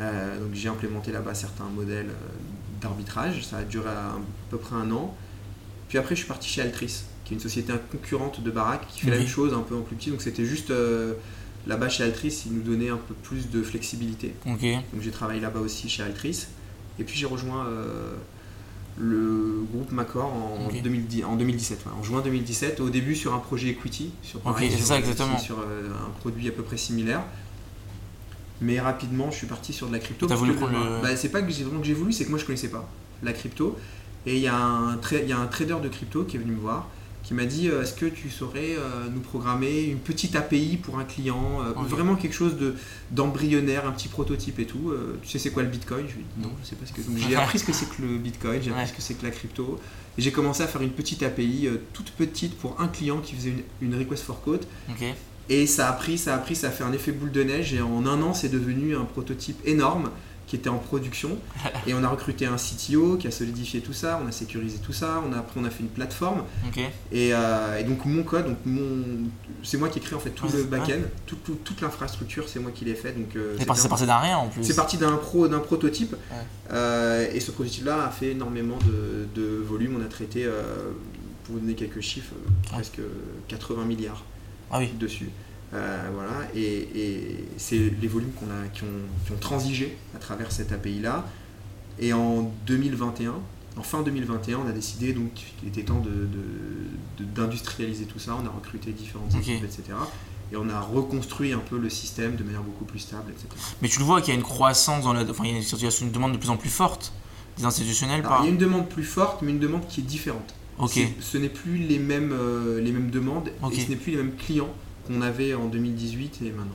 Euh, 0.00 0.40
donc 0.40 0.54
j'ai 0.54 0.68
implémenté 0.68 1.12
là-bas 1.12 1.34
certains 1.34 1.64
modèles 1.64 2.08
d'arbitrage. 2.80 3.44
Ça 3.44 3.58
a 3.58 3.62
duré 3.62 3.88
à, 3.90 4.08
à 4.08 4.18
peu 4.50 4.56
près 4.56 4.74
un 4.76 4.90
an. 4.90 5.14
Puis 5.88 5.98
après, 5.98 6.14
je 6.14 6.20
suis 6.20 6.28
parti 6.28 6.48
chez 6.48 6.62
Altris, 6.62 7.02
qui 7.24 7.34
est 7.34 7.36
une 7.36 7.42
société 7.42 7.72
concurrente 7.92 8.42
de 8.42 8.50
Barak, 8.50 8.86
qui 8.88 9.00
fait 9.02 9.10
la 9.10 9.18
même 9.18 9.28
chose, 9.28 9.52
un 9.54 9.60
peu 9.60 9.76
en 9.76 9.82
plus 9.82 9.96
petit. 9.96 10.10
Donc 10.10 10.22
c'était 10.22 10.44
juste 10.46 10.70
euh, 10.70 11.12
là-bas 11.66 11.88
chez 11.88 12.04
Altris, 12.04 12.44
ils 12.46 12.52
nous 12.52 12.62
donnaient 12.62 12.90
un 12.90 12.96
peu 12.98 13.14
plus 13.14 13.50
de 13.50 13.62
flexibilité. 13.62 14.34
Donc 14.46 14.58
j'ai 15.00 15.10
travaillé 15.10 15.40
là-bas 15.40 15.60
aussi 15.60 15.88
chez 15.88 16.02
Altris. 16.02 16.46
Et 16.98 17.04
puis 17.04 17.16
j'ai 17.16 17.26
rejoint 17.26 17.66
euh, 17.66 18.14
le 18.98 19.64
groupe 19.72 19.92
Macor 19.92 20.32
en, 20.32 20.66
Ok. 20.68 20.80
2010 20.82 21.24
en 21.24 21.36
2017. 21.36 21.84
ouais, 21.86 21.92
en 21.98 22.02
juin 22.02 22.22
2017, 22.22 22.80
au 22.80 22.88
début 22.90 23.14
sur 23.14 23.34
un 23.34 23.38
projet 23.38 23.68
equity, 23.68 24.12
sur, 24.22 24.40
Ok, 24.46 24.56
c'est 24.60 24.70
sur- 24.70 24.86
ça, 24.86 24.98
exactement. 24.98 25.36
sur 25.38 25.58
euh, 25.58 25.90
un 26.06 26.10
produit 26.20 26.48
à 26.48 26.52
peu 26.52 26.62
près 26.62 26.76
similaire. 26.78 27.22
Mais 28.62 28.80
rapidement, 28.80 29.30
je 29.30 29.36
suis 29.36 29.46
parti 29.46 29.72
sur 29.74 29.86
de 29.88 29.92
la 29.92 29.98
crypto. 29.98 30.26
T'as 30.26 30.30
parce 30.34 30.40
voulu 30.40 30.54
que 30.54 30.58
prendre 30.64 30.72
le- 30.82 31.02
bah, 31.02 31.14
c'est 31.16 31.28
pas 31.28 31.42
que 31.42 31.52
j'ai 31.52 31.64
vraiment 31.64 31.80
que 31.80 31.86
j'ai 31.86 31.92
voulu, 31.92 32.12
c'est 32.12 32.24
que 32.24 32.30
moi 32.30 32.38
je 32.38 32.44
connaissais 32.46 32.70
pas 32.70 32.88
la 33.22 33.32
crypto. 33.34 33.76
Et 34.24 34.36
il 34.36 34.40
y, 34.40 34.48
a 34.48 34.56
un 34.56 34.96
tra- 34.96 35.20
il 35.22 35.28
y 35.28 35.32
a 35.32 35.38
un 35.38 35.46
trader 35.46 35.76
de 35.82 35.88
crypto 35.88 36.24
qui 36.24 36.36
est 36.36 36.40
venu 36.40 36.52
me 36.52 36.58
voir, 36.60 36.88
qui 37.26 37.34
m'a 37.34 37.44
dit 37.44 37.68
euh, 37.68 37.82
Est-ce 37.82 37.94
que 37.94 38.06
tu 38.06 38.30
saurais 38.30 38.76
euh, 38.76 39.08
nous 39.12 39.20
programmer 39.20 39.82
une 39.82 39.98
petite 39.98 40.36
API 40.36 40.76
pour 40.76 41.00
un 41.00 41.04
client 41.04 41.60
euh. 41.60 41.72
Vraiment 41.72 42.14
quelque 42.14 42.34
chose 42.34 42.56
de, 42.56 42.74
d'embryonnaire, 43.10 43.86
un 43.86 43.90
petit 43.90 44.06
prototype 44.06 44.60
et 44.60 44.64
tout. 44.64 44.94
Tu 45.22 45.28
sais 45.28 45.38
c'est 45.40 45.50
quoi 45.50 45.64
le 45.64 45.68
bitcoin? 45.68 46.06
Je 46.08 46.14
lui 46.14 46.20
ai 46.20 46.24
dit 46.36 46.46
non, 46.46 46.52
je 46.62 46.68
sais 46.68 46.76
pas 46.76 46.86
ce 46.86 46.92
que 46.92 47.02
J'ai 47.16 47.34
appris 47.36 47.58
ce 47.58 47.64
que 47.64 47.72
c'est 47.72 47.88
que 47.88 48.02
le 48.02 48.18
bitcoin, 48.18 48.62
j'ai 48.62 48.70
appris 48.70 48.82
Ouais. 48.82 48.88
ce 48.88 48.92
que 48.92 49.02
c'est 49.02 49.14
que 49.14 49.24
la 49.24 49.32
crypto. 49.32 49.80
Et 50.18 50.22
j'ai 50.22 50.30
commencé 50.30 50.62
à 50.62 50.66
faire 50.66 50.82
une 50.82 50.90
petite 50.90 51.22
API 51.22 51.68
toute 51.92 52.10
petite 52.12 52.56
pour 52.56 52.80
un 52.80 52.88
client 52.88 53.18
qui 53.18 53.34
faisait 53.34 53.50
une, 53.80 53.92
une 53.92 53.98
request 53.98 54.22
for 54.22 54.40
ok. 54.46 55.04
Et 55.48 55.66
ça 55.66 55.88
a 55.88 55.92
pris, 55.92 56.18
ça 56.18 56.34
a 56.34 56.38
pris, 56.38 56.56
ça 56.56 56.68
a 56.68 56.70
fait 56.70 56.84
un 56.84 56.92
effet 56.92 57.12
boule 57.12 57.32
de 57.32 57.42
neige. 57.42 57.72
Et 57.74 57.80
en 57.80 58.06
un 58.06 58.22
an, 58.22 58.34
c'est 58.34 58.48
devenu 58.48 58.96
un 58.96 59.04
prototype 59.04 59.58
énorme 59.64 60.10
qui 60.46 60.54
était 60.56 60.68
en 60.68 60.78
production. 60.78 61.38
Et 61.86 61.94
on 61.94 62.02
a 62.04 62.08
recruté 62.08 62.46
un 62.46 62.56
CTO 62.56 63.16
qui 63.16 63.26
a 63.26 63.30
solidifié 63.30 63.80
tout 63.80 63.92
ça, 63.92 64.20
on 64.24 64.28
a 64.28 64.32
sécurisé 64.32 64.78
tout 64.78 64.92
ça. 64.92 65.22
On 65.28 65.32
a, 65.32 65.38
après, 65.38 65.58
on 65.60 65.64
a 65.64 65.70
fait 65.70 65.82
une 65.82 65.88
plateforme. 65.88 66.44
Et, 67.12 67.34
euh, 67.34 67.78
et 67.78 67.84
donc 67.84 68.04
mon 68.04 68.22
code, 68.22 68.46
donc 68.46 68.58
mon, 68.64 69.28
c'est 69.62 69.76
moi 69.76 69.88
qui 69.88 69.98
ai 69.98 70.02
créé 70.02 70.14
en 70.14 70.20
fait 70.20 70.30
tout 70.30 70.46
Ouais, 70.46 70.52
le 70.58 70.64
back-end, 70.64 71.00
tout- 71.26 71.36
tout- 71.44 71.58
toute 71.64 71.80
l'infrastructure, 71.80 72.48
c'est 72.48 72.60
moi 72.60 72.70
qui 72.72 72.84
l'ai 72.84 72.94
fait. 72.94 73.12
Donc 73.12 73.34
euh, 73.36 73.56
c'est 73.58 73.66
parti, 73.66 74.06
d'un 74.06 74.18
rien 74.18 74.36
en 74.38 74.48
plus. 74.48 74.62
c'est 74.64 74.76
parti 74.76 74.96
d'un 74.98 75.16
pro, 75.16 75.48
d'un 75.48 75.58
prototype. 75.58 76.12
Ouais. 76.12 76.36
Euh, 76.72 77.26
et 77.32 77.40
ce 77.40 77.50
prototype-là 77.50 78.06
a 78.06 78.10
fait 78.10 78.30
énormément 78.32 78.78
de, 78.86 79.26
de 79.40 79.56
volume. 79.58 79.96
On 80.00 80.04
a 80.04 80.08
traité, 80.08 80.44
pour 81.44 81.54
vous 81.54 81.60
donner 81.60 81.74
quelques 81.74 82.00
chiffres, 82.00 82.34
presque 82.70 83.00
80 83.48 83.84
milliards 83.84 84.24
Ah 84.70 84.78
oui, 84.78 84.90
dessus. 84.98 85.30
Euh, 85.74 86.08
voilà, 86.14 86.30
et, 86.54 86.88
et 86.94 87.44
c'est 87.56 87.76
les 88.00 88.08
volumes 88.08 88.30
qu'on 88.32 88.46
a, 88.46 88.68
qui, 88.72 88.82
ont, 88.84 88.86
qui 89.26 89.32
ont 89.32 89.36
transigé 89.38 89.96
à 90.14 90.18
travers 90.18 90.52
cette 90.52 90.72
API-là. 90.72 91.26
Et 91.98 92.12
en 92.12 92.52
2021, 92.66 93.34
en 93.76 93.82
fin 93.82 94.02
2021, 94.02 94.58
on 94.64 94.68
a 94.68 94.72
décidé 94.72 95.12
donc 95.12 95.32
qu'il 95.34 95.68
était 95.68 95.82
temps 95.82 95.98
de- 96.00 96.10
de- 96.10 97.24
de- 97.24 97.24
d'industrialiser 97.24 98.04
tout 98.04 98.18
ça. 98.18 98.36
On 98.42 98.46
a 98.46 98.50
recruté 98.50 98.92
différentes 98.92 99.32
Ok. 99.34 99.40
équipes, 99.40 99.64
etc. 99.64 99.82
Et 100.52 100.56
on 100.56 100.68
a 100.68 100.80
reconstruit 100.80 101.52
un 101.52 101.58
peu 101.58 101.76
le 101.78 101.90
système 101.90 102.36
de 102.36 102.44
manière 102.44 102.62
beaucoup 102.62 102.84
plus 102.84 103.00
stable, 103.00 103.32
etc. 103.32 103.48
mais 103.82 103.88
tu 103.88 103.98
le 103.98 104.04
vois 104.04 104.20
qu'il 104.20 104.32
y 104.32 104.36
a 104.36 104.38
une 104.38 104.44
croissance 104.46 105.02
dans 105.02 105.12
la. 105.12 105.22
Enfin, 105.28 105.42
il 105.44 105.50
y 105.50 105.54
a 105.54 105.58
une, 105.58 105.90
une 106.06 106.12
demande 106.12 106.32
de 106.32 106.38
plus 106.38 106.50
en 106.50 106.56
plus 106.56 106.70
forte 106.70 107.12
des 107.58 107.64
institutionnels 107.64 108.20
Alors, 108.20 108.30
par. 108.30 108.40
il 108.42 108.44
y 108.44 108.48
a 108.48 108.52
une 108.52 108.58
demande 108.58 108.88
plus 108.88 109.02
forte, 109.02 109.42
mais 109.42 109.50
une 109.50 109.58
demande 109.58 109.86
qui 109.88 110.00
est 110.00 110.04
différente. 110.04 110.54
Ce 111.20 111.38
n'est 111.38 111.48
plus 111.48 111.78
les 111.78 111.98
mêmes, 111.98 112.32
euh, 112.32 112.80
les 112.80 112.92
mêmes 112.92 113.10
demandes 113.10 113.48
et 113.72 113.80
ce 113.80 113.88
n'est 113.90 113.96
plus 113.96 114.12
les 114.12 114.18
mêmes 114.18 114.36
clients 114.36 114.68
qu'on 115.06 115.22
avait 115.22 115.54
en 115.54 115.66
2018 115.66 116.40
et 116.42 116.50
maintenant. 116.50 116.74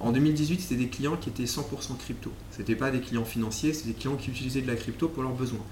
En 0.00 0.10
2018, 0.10 0.60
c'était 0.60 0.74
des 0.74 0.88
clients 0.88 1.16
qui 1.16 1.28
étaient 1.28 1.44
100% 1.44 1.96
crypto. 1.96 2.32
C'était 2.50 2.74
pas 2.74 2.90
des 2.90 3.00
clients 3.00 3.24
financiers, 3.24 3.72
c'était 3.72 3.90
des 3.90 3.94
clients 3.94 4.16
qui 4.16 4.30
utilisaient 4.30 4.62
de 4.62 4.66
la 4.66 4.74
crypto 4.74 5.08
pour 5.08 5.22
leurs 5.22 5.32
besoins. 5.32 5.64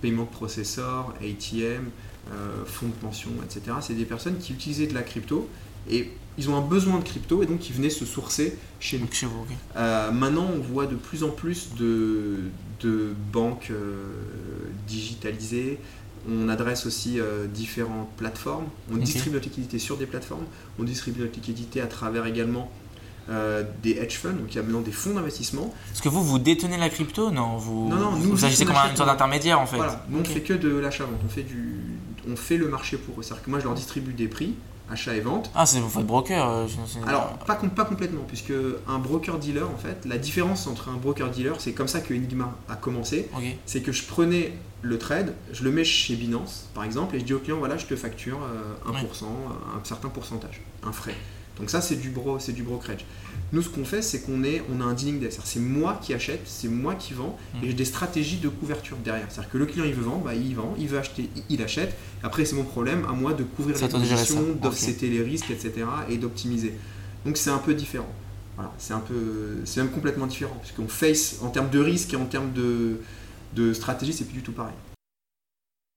Paiement 0.00 0.24
de 0.24 0.30
processeur, 0.30 1.14
ATM, 1.20 1.90
euh, 2.32 2.64
fonds 2.66 2.88
de 2.88 2.92
pension, 2.92 3.30
etc. 3.44 3.76
C'est 3.80 3.94
des 3.94 4.04
personnes 4.04 4.38
qui 4.38 4.52
utilisaient 4.52 4.88
de 4.88 4.94
la 4.94 5.02
crypto 5.02 5.48
et 5.88 6.10
ils 6.38 6.50
ont 6.50 6.56
un 6.56 6.66
besoin 6.66 6.98
de 6.98 7.04
crypto 7.04 7.42
et 7.42 7.46
donc 7.46 7.68
ils 7.68 7.74
venaient 7.74 7.90
se 7.90 8.04
sourcer 8.04 8.56
chez 8.80 8.98
nous. 8.98 9.08
Euh, 9.76 10.10
maintenant, 10.12 10.50
on 10.54 10.58
voit 10.58 10.86
de 10.86 10.96
plus 10.96 11.22
en 11.22 11.30
plus 11.30 11.70
de, 11.78 12.38
de 12.80 13.14
banques 13.32 13.70
euh, 13.70 14.06
digitalisées. 14.86 15.78
On 16.30 16.48
adresse 16.48 16.84
aussi 16.86 17.18
euh, 17.20 17.46
différentes 17.46 18.10
plateformes. 18.16 18.66
On 18.92 18.96
distribue 18.96 19.34
notre 19.36 19.46
liquidité 19.46 19.78
sur 19.78 19.96
des 19.96 20.06
plateformes. 20.06 20.44
On 20.78 20.84
distribue 20.84 21.20
notre 21.20 21.34
liquidité 21.34 21.80
à 21.80 21.86
travers 21.86 22.26
également 22.26 22.70
euh, 23.30 23.62
des 23.82 23.92
hedge 23.92 24.16
funds, 24.18 24.30
donc 24.32 24.46
il 24.50 24.56
y 24.56 24.58
a 24.58 24.62
maintenant 24.62 24.80
des 24.80 24.92
fonds 24.92 25.14
d'investissement. 25.14 25.72
Est-ce 25.92 26.02
que 26.02 26.08
vous, 26.08 26.22
vous 26.24 26.38
détenez 26.38 26.76
la 26.78 26.88
crypto? 26.88 27.30
Non, 27.30 27.56
vous, 27.56 27.88
Non, 27.88 27.96
non, 27.96 28.12
nous, 28.12 28.30
vous 28.30 28.44
agissez 28.44 28.64
on 28.64 28.66
comme 28.68 28.76
une 28.90 28.96
sorte 28.96 29.08
d'intermédiaire 29.08 29.60
en 29.60 29.66
fait. 29.66 29.76
Voilà, 29.76 30.04
nous 30.08 30.18
on 30.18 30.20
Ok. 30.20 30.28
fait 30.28 30.40
que 30.40 30.54
de 30.54 30.68
l'achat-vente. 30.76 31.20
On 31.24 31.28
fait 31.28 31.42
du, 31.42 31.76
on 32.30 32.36
fait 32.36 32.56
le 32.56 32.68
marché 32.68 32.96
pour 32.96 33.18
eux. 33.20 33.22
C'est-à-dire 33.22 33.44
que 33.44 33.50
moi 33.50 33.58
je 33.58 33.64
leur 33.64 33.74
distribue 33.74 34.12
des 34.14 34.28
prix, 34.28 34.54
achat 34.90 35.14
et 35.14 35.20
vente. 35.20 35.50
Ah, 35.54 35.66
c'est 35.66 35.80
vous 35.80 35.88
faites 35.88 36.06
broker 36.06 36.48
euh, 36.48 36.66
Alors, 37.06 37.30
pas, 37.46 37.54
com- 37.56 37.70
pas 37.70 37.84
complètement, 37.84 38.22
puisque 38.26 38.52
un 38.88 38.98
broker-dealer, 38.98 39.68
en 39.68 39.76
fait, 39.76 40.04
la 40.06 40.18
différence 40.18 40.66
entre 40.66 40.88
un 40.88 40.96
broker-dealer, 40.96 41.60
c'est 41.60 41.72
comme 41.72 41.88
ça 41.88 42.00
que 42.00 42.14
Enigma 42.14 42.54
a 42.68 42.76
commencé, 42.76 43.28
c'est 43.66 43.80
que 43.82 43.92
je 43.92 44.04
prenais 44.04 44.52
le 44.82 44.96
trade, 44.98 45.34
je 45.52 45.64
le 45.64 45.70
mets 45.72 45.84
chez 45.84 46.14
Binance, 46.14 46.68
par 46.74 46.84
exemple, 46.84 47.16
et 47.16 47.20
je 47.20 47.24
dis 47.24 47.34
au 47.34 47.38
client, 47.40 47.58
voilà, 47.58 47.76
je 47.76 47.86
te 47.86 47.96
facture 47.96 48.38
euh, 48.86 48.92
1%, 48.92 48.94
euh, 49.24 49.26
un 49.80 49.84
certain 49.84 50.08
pourcentage, 50.08 50.60
un 50.84 50.92
frais. 50.92 51.14
Donc 51.58 51.70
ça, 51.70 51.80
c'est 51.80 51.96
du, 51.96 52.10
bro, 52.10 52.38
c'est 52.38 52.52
du 52.52 52.62
brokerage. 52.62 53.04
Nous, 53.52 53.62
ce 53.62 53.68
qu'on 53.70 53.84
fait, 53.84 54.02
c'est 54.02 54.20
qu'on 54.20 54.44
est, 54.44 54.62
on 54.72 54.80
a 54.80 54.84
un 54.84 54.92
dealing 54.92 55.18
desk. 55.20 55.40
C'est 55.44 55.58
moi 55.60 55.98
qui 56.02 56.12
achète, 56.14 56.42
c'est 56.44 56.68
moi 56.68 56.94
qui 56.94 57.14
vends, 57.14 57.38
Mm. 57.54 57.64
et 57.64 57.66
j'ai 57.68 57.72
des 57.74 57.84
stratégies 57.86 58.36
de 58.36 58.48
couverture 58.48 58.96
derrière. 59.02 59.26
C'est-à-dire 59.30 59.50
que 59.50 59.58
le 59.58 59.66
client, 59.66 59.84
il 59.86 59.94
veut 59.94 60.02
vendre, 60.04 60.24
bah, 60.24 60.34
il 60.34 60.54
vend, 60.54 60.74
il 60.78 60.86
veut 60.86 60.98
acheter, 60.98 61.28
il- 61.48 61.62
achète. 61.62 61.96
Après, 62.22 62.44
c'est 62.44 62.56
mon 62.56 62.64
problème, 62.64 63.04
à 63.08 63.12
moi 63.12 63.32
de 63.32 63.42
couvrir 63.44 63.74
les. 63.74 63.80
Ok. 64.54 64.60
d'offsetter 64.62 65.08
les 65.08 65.22
risques, 65.22 65.50
etc., 65.50 65.72
et 66.10 66.18
d'optimiser. 66.18 66.74
Donc 67.24 67.36
c'est 67.36 67.50
un 67.50 67.58
peu 67.58 67.74
différent. 67.74 68.08
Voilà, 68.56 68.72
c'est 68.78 68.92
un 68.92 68.98
peu, 69.00 69.58
c'est 69.64 69.80
même 69.80 69.90
complètement 69.92 70.26
différent, 70.26 70.56
puisqu'on 70.60 70.88
face 70.88 71.36
en 71.42 71.48
termes 71.48 71.70
de 71.70 71.78
risque 71.78 72.12
et 72.12 72.16
en 72.16 72.26
termes 72.26 72.52
de, 72.52 73.00
de 73.54 73.72
stratégie, 73.72 74.12
c'est 74.12 74.24
plus 74.24 74.34
du 74.34 74.42
tout 74.42 74.52
pareil. 74.52 74.74